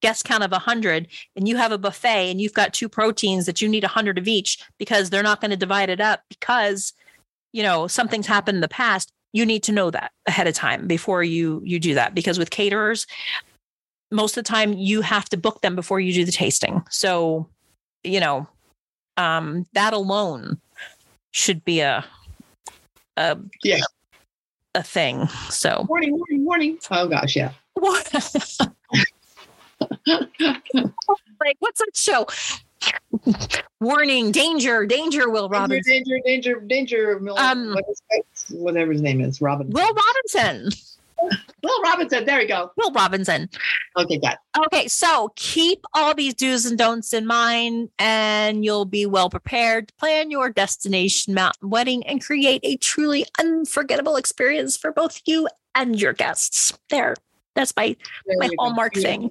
guest 0.00 0.24
count 0.24 0.42
of 0.42 0.50
100 0.50 1.06
and 1.36 1.48
you 1.48 1.56
have 1.56 1.72
a 1.72 1.78
buffet 1.78 2.30
and 2.30 2.40
you've 2.40 2.54
got 2.54 2.72
two 2.72 2.88
proteins 2.88 3.46
that 3.46 3.60
you 3.60 3.68
need 3.68 3.82
100 3.82 4.18
of 4.18 4.26
each 4.26 4.58
because 4.78 5.10
they're 5.10 5.22
not 5.22 5.40
going 5.40 5.50
to 5.50 5.56
divide 5.56 5.90
it 5.90 6.00
up 6.00 6.22
because 6.28 6.92
you 7.52 7.62
know 7.62 7.86
something's 7.86 8.26
happened 8.26 8.56
in 8.56 8.60
the 8.60 8.68
past 8.68 9.12
you 9.32 9.46
need 9.46 9.62
to 9.62 9.72
know 9.72 9.90
that 9.90 10.12
ahead 10.26 10.46
of 10.46 10.54
time 10.54 10.86
before 10.86 11.22
you 11.22 11.60
you 11.64 11.78
do 11.78 11.94
that 11.94 12.14
because 12.14 12.38
with 12.38 12.50
caterers 12.50 13.06
most 14.10 14.36
of 14.36 14.44
the 14.44 14.48
time 14.48 14.72
you 14.72 15.02
have 15.02 15.28
to 15.28 15.36
book 15.36 15.60
them 15.60 15.76
before 15.76 16.00
you 16.00 16.12
do 16.12 16.24
the 16.24 16.32
tasting 16.32 16.82
so 16.90 17.48
you 18.02 18.20
know 18.20 18.46
um 19.16 19.66
that 19.72 19.92
alone 19.92 20.60
should 21.32 21.64
be 21.64 21.80
a 21.80 22.04
a 23.16 23.36
Yeah. 23.62 23.80
a 24.74 24.82
thing 24.82 25.26
so 25.48 25.84
warning, 25.88 26.16
warning, 26.16 26.44
warning. 26.44 26.78
Oh 26.90 27.08
gosh, 27.08 27.36
yeah. 27.36 27.52
like 30.06 31.56
what's 31.58 31.80
that 31.80 31.90
show 31.94 32.26
warning 33.80 34.30
danger 34.32 34.86
danger 34.86 35.28
will 35.30 35.48
Danger, 35.48 35.60
robinson 35.60 35.92
danger, 35.92 36.18
danger, 36.24 36.60
danger. 36.66 37.20
Mil- 37.20 37.38
Um, 37.38 37.74
what 37.74 37.84
is 37.90 38.02
that? 38.10 38.56
whatever 38.58 38.92
his 38.92 39.02
name 39.02 39.20
is, 39.20 39.40
Robin. 39.40 39.68
will 39.70 39.92
robinson 39.94 40.70
Will 41.62 41.82
Robinson. 41.82 42.24
There 42.24 42.38
we 42.38 42.46
go. 42.46 42.72
will 42.78 42.90
robinson 42.92 43.50
Okay, 43.98 44.16
got. 44.16 44.38
it. 44.56 44.60
Okay, 44.72 44.88
so 44.88 45.30
keep 45.36 45.84
all 45.92 46.14
these 46.14 46.32
do's 46.32 46.64
and 46.64 46.78
don'ts 46.78 47.12
in 47.12 47.26
mind, 47.26 47.90
and 47.98 48.64
you'll 48.64 48.86
be 48.86 49.04
well 49.04 49.28
prepared 49.28 49.88
to 49.88 49.94
plan 49.96 50.30
your 50.30 50.48
destination 50.48 51.34
mountain 51.34 51.68
wedding 51.68 52.06
and 52.06 52.24
create 52.24 52.60
a 52.64 52.78
truly 52.78 53.26
unforgettable 53.38 54.16
experience 54.16 54.78
for 54.78 54.92
both 54.92 55.20
you 55.26 55.46
and 55.74 56.00
your 56.00 56.14
guests. 56.14 56.72
There, 56.88 57.14
that's 57.54 57.76
my 57.76 57.94
There 58.24 58.36
my 58.38 58.48
go. 58.48 58.54
hallmark 58.58 58.96
Yeah. 58.96 59.02
thing. 59.02 59.30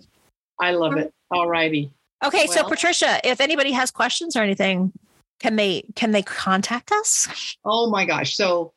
I 0.59 0.71
love 0.71 0.97
it. 0.97 1.13
All 1.31 1.47
righty. 1.47 1.91
Okay, 2.23 2.47
so 2.47 2.63
Patricia, 2.63 3.19
if 3.23 3.39
anybody 3.39 3.71
has 3.71 3.91
questions 3.91 4.35
or 4.35 4.41
anything, 4.41 4.91
can 5.39 5.55
they 5.55 5.83
can 5.95 6.11
they 6.11 6.21
contact 6.21 6.91
us? 6.91 7.55
Oh 7.63 7.89
my 7.89 8.05
gosh. 8.05 8.35
So, 8.35 8.73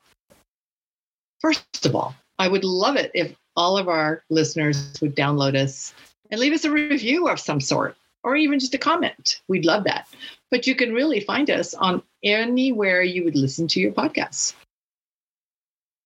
first 1.40 1.84
of 1.84 1.94
all, 1.96 2.14
I 2.38 2.46
would 2.48 2.64
love 2.64 2.96
it 2.96 3.10
if 3.14 3.34
all 3.56 3.76
of 3.76 3.88
our 3.88 4.22
listeners 4.30 4.94
would 5.00 5.16
download 5.16 5.56
us 5.56 5.92
and 6.30 6.40
leave 6.40 6.52
us 6.52 6.64
a 6.64 6.70
review 6.70 7.28
of 7.28 7.40
some 7.40 7.60
sort, 7.60 7.96
or 8.22 8.36
even 8.36 8.58
just 8.60 8.74
a 8.74 8.78
comment. 8.78 9.40
We'd 9.48 9.64
love 9.66 9.84
that. 9.84 10.08
But 10.50 10.66
you 10.66 10.74
can 10.76 10.92
really 10.94 11.20
find 11.20 11.50
us 11.50 11.74
on 11.74 12.02
anywhere 12.22 13.02
you 13.02 13.24
would 13.24 13.36
listen 13.36 13.66
to 13.68 13.80
your 13.80 13.92
podcasts, 13.92 14.54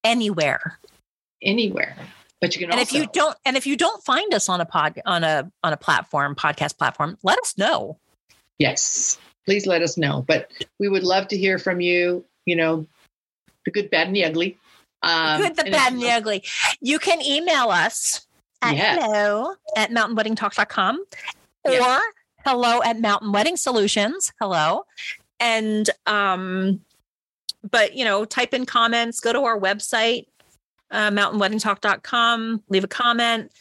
Anywhere. 0.05 0.79
anywhere. 1.43 1.97
But 2.41 2.55
you 2.55 2.61
can 2.61 2.71
And 2.71 2.79
also, 2.81 2.97
if 2.97 3.03
you 3.03 3.09
don't 3.13 3.37
and 3.47 3.57
if 3.57 3.67
you 3.67 3.77
don't 3.77 4.05
find 4.05 4.33
us 4.35 4.49
on 4.49 4.61
a 4.61 4.67
pod 4.67 5.01
on 5.07 5.25
a 5.25 5.51
on 5.63 5.73
a 5.73 5.77
platform, 5.77 6.35
podcast 6.35 6.77
platform, 6.79 7.17
let 7.23 7.39
us 7.39 7.57
know. 7.57 7.99
yes, 8.59 9.19
please 9.47 9.67
let 9.67 9.81
us 9.83 9.97
know. 9.97 10.25
But 10.27 10.51
we 10.79 10.89
would 10.89 11.03
love 11.05 11.29
to 11.29 11.37
hear 11.37 11.59
from 11.59 11.81
you. 11.81 12.25
You 12.45 12.57
know, 12.57 12.87
the 13.65 13.71
good, 13.71 13.91
bad, 13.91 14.07
and 14.09 14.17
the 14.17 14.25
ugly. 14.25 14.59
Um, 15.03 15.41
Good, 15.41 15.57
the 15.57 15.65
bad, 15.65 15.93
and 15.93 16.03
the 16.03 16.11
ugly. 16.11 16.43
You 16.81 16.99
can 16.99 17.21
email 17.23 17.69
us 17.71 18.27
at 18.63 18.75
Yes. 18.77 19.03
hello 19.03 19.55
at 19.77 19.91
mountainweddingtalk.com 19.91 21.05
or 21.65 21.71
Yes. 21.71 22.03
hello 22.45 22.83
at 22.83 23.01
mountain 23.01 23.33
wedding 23.33 23.57
solutions. 23.57 24.33
Hello. 24.41 24.85
And 25.41 25.89
um, 26.07 26.81
but 27.71 27.95
you 27.97 28.05
know, 28.05 28.25
type 28.25 28.55
in 28.55 28.67
comments, 28.67 29.21
go 29.21 29.33
to 29.33 29.41
our 29.41 29.59
website, 29.59 30.27
uh, 30.91 31.11
mountainweddingtalk.com, 31.11 32.63
leave 32.69 32.85
a 32.85 32.89
comment. 32.89 33.53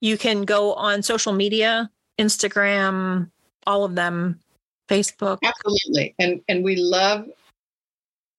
You 0.00 0.16
can 0.16 0.42
go 0.42 0.74
on 0.74 1.02
social 1.02 1.32
media, 1.32 1.90
Instagram, 2.18 3.30
all 3.66 3.84
of 3.84 3.94
them, 3.94 4.38
Facebook. 4.88 5.38
Absolutely. 5.42 6.14
And 6.18 6.40
and 6.48 6.64
we 6.64 6.76
love 6.76 7.26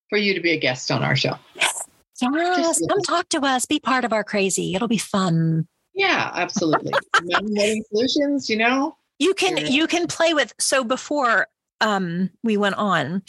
for 0.09 0.17
you 0.17 0.33
to 0.33 0.39
be 0.39 0.51
a 0.51 0.57
guest 0.57 0.89
on 0.89 1.03
our 1.03 1.15
show. 1.15 1.35
Yes, 1.55 2.81
come 2.87 3.01
talk 3.01 3.29
to 3.29 3.41
us. 3.41 3.65
Be 3.65 3.79
part 3.79 4.03
of 4.05 4.11
our 4.13 4.23
crazy. 4.23 4.75
It'll 4.75 4.87
be 4.87 4.97
fun. 4.97 5.67
Yeah, 5.93 6.31
absolutely. 6.33 6.91
Mountain 7.23 7.55
Wedding 7.55 7.83
Solutions, 7.89 8.49
you 8.49 8.57
know? 8.57 8.95
You 9.19 9.33
can 9.33 9.57
Yeah. 9.57 9.63
you 9.67 9.87
can 9.87 10.07
play 10.07 10.33
with 10.33 10.53
so 10.59 10.83
before 10.83 11.47
um 11.81 12.29
we 12.43 12.57
went 12.57 12.75
on, 12.75 13.21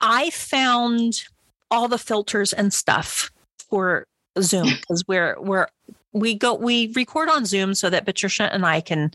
I 0.00 0.30
found 0.30 1.24
all 1.70 1.88
the 1.88 1.98
filters 1.98 2.52
and 2.52 2.72
stuff 2.72 3.30
for 3.70 4.06
Zoom 4.40 4.68
because 4.80 5.04
we're 5.06 5.36
we're 5.40 5.66
we 6.12 6.34
go 6.34 6.54
we 6.54 6.92
record 6.94 7.28
on 7.28 7.44
Zoom 7.44 7.74
so 7.74 7.90
that 7.90 8.04
Patricia 8.04 8.52
and 8.52 8.64
I 8.64 8.80
can 8.80 9.12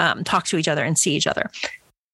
um, 0.00 0.24
talk 0.24 0.44
to 0.46 0.56
each 0.56 0.68
other 0.68 0.84
and 0.84 0.98
see 0.98 1.14
each 1.14 1.26
other. 1.26 1.50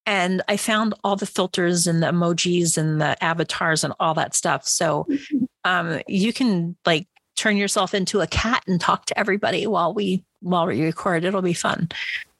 And 0.07 0.43
I 0.47 0.57
found 0.57 0.93
all 1.03 1.15
the 1.15 1.25
filters 1.25 1.87
and 1.87 2.03
the 2.03 2.07
emojis 2.07 2.77
and 2.77 3.01
the 3.01 3.21
avatars 3.23 3.83
and 3.83 3.93
all 3.99 4.13
that 4.13 4.35
stuff. 4.35 4.67
So 4.67 5.07
um, 5.63 6.01
you 6.07 6.31
can 6.31 6.75
like 6.85 7.07
turn 7.35 7.57
yourself 7.57 7.93
into 7.93 8.21
a 8.21 8.27
cat 8.27 8.63
and 8.67 8.79
talk 8.79 9.05
to 9.05 9.19
everybody 9.19 9.67
while 9.67 9.93
we 9.93 10.23
while 10.41 10.67
we 10.67 10.83
record. 10.83 11.23
It'll 11.23 11.41
be 11.41 11.53
fun. 11.53 11.89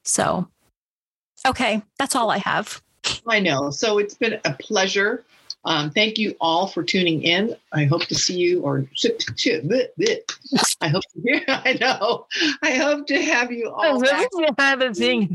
So 0.03 0.47
okay, 1.47 1.81
that's 1.97 2.15
all 2.15 2.29
I 2.29 2.37
have. 2.39 2.81
I 3.27 3.39
know. 3.39 3.69
So 3.69 3.97
it's 3.99 4.15
been 4.15 4.39
a 4.45 4.53
pleasure. 4.53 5.23
Um, 5.66 5.89
thank 5.89 6.20
you 6.20 6.36
all 6.39 6.68
for 6.68 6.84
tuning 6.84 7.24
in. 7.24 7.55
I 7.74 7.86
hope 7.86 8.05
to 8.05 8.16
see 8.16 8.38
you 8.38 8.61
or 8.61 8.86
I 10.82 10.88
hope 10.88 11.03
to 11.13 11.22
hear. 11.22 11.41
I 11.47 11.74
know. 11.74 12.28
I 12.61 12.72
hope 12.76 13.07
to 13.07 13.22
have 13.22 13.51
you 13.51 13.72
all 13.72 13.99
back. 13.99 14.30
have 14.59 14.82
a 14.82 14.93
thing 14.93 15.28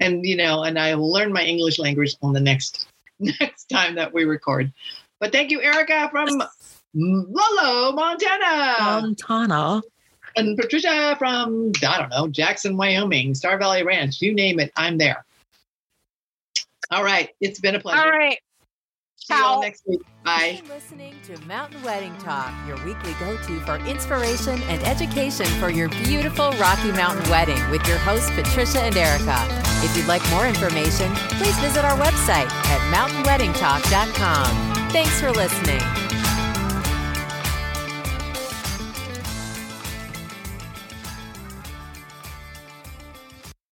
And 0.00 0.24
you 0.24 0.36
know, 0.36 0.62
and 0.62 0.78
I 0.78 0.94
will 0.94 1.10
learn 1.10 1.32
my 1.32 1.42
English 1.42 1.80
language 1.80 2.14
on 2.22 2.32
the 2.32 2.40
next 2.40 2.86
next 3.18 3.64
time 3.64 3.96
that 3.96 4.14
we 4.14 4.24
record. 4.24 4.72
But 5.18 5.32
thank 5.32 5.50
you, 5.50 5.60
Erica 5.60 6.08
from 6.12 6.40
Lolo, 6.94 7.92
Montana. 7.92 8.76
Montana. 8.78 9.82
and 10.36 10.56
Patricia 10.56 11.16
from, 11.18 11.72
I 11.86 11.98
don't 11.98 12.10
know, 12.10 12.28
Jackson, 12.28 12.76
Wyoming, 12.76 13.34
Star 13.34 13.58
Valley 13.58 13.82
Ranch, 13.82 14.22
you 14.22 14.32
name 14.32 14.60
it, 14.60 14.72
I'm 14.76 14.98
there. 14.98 15.24
All 16.90 17.04
right. 17.04 17.30
It's 17.40 17.60
been 17.60 17.74
a 17.74 17.80
pleasure. 17.80 18.00
All 18.00 18.08
right. 18.08 18.38
See 19.28 19.36
you 19.36 19.44
all 19.44 19.60
next 19.60 19.82
week. 19.86 20.00
Bye. 20.24 20.54
You've 20.56 20.62
been 20.62 20.74
listening 20.74 21.14
to 21.24 21.38
Mountain 21.46 21.82
Wedding 21.82 22.16
Talk, 22.16 22.50
your 22.66 22.82
weekly 22.82 23.12
go 23.20 23.36
to 23.36 23.60
for 23.60 23.76
inspiration 23.86 24.62
and 24.62 24.82
education 24.84 25.44
for 25.60 25.68
your 25.68 25.90
beautiful 25.90 26.52
Rocky 26.52 26.92
Mountain 26.92 27.30
wedding 27.30 27.60
with 27.70 27.86
your 27.86 27.98
hosts, 27.98 28.30
Patricia 28.30 28.80
and 28.80 28.96
Erica. 28.96 29.36
If 29.84 29.94
you'd 29.94 30.06
like 30.06 30.26
more 30.30 30.46
information, 30.46 31.14
please 31.36 31.58
visit 31.58 31.84
our 31.84 31.98
website 31.98 32.48
at 32.48 32.80
mountainweddingtalk.com. 32.90 34.90
Thanks 34.92 35.20
for 35.20 35.30
listening. 35.30 36.07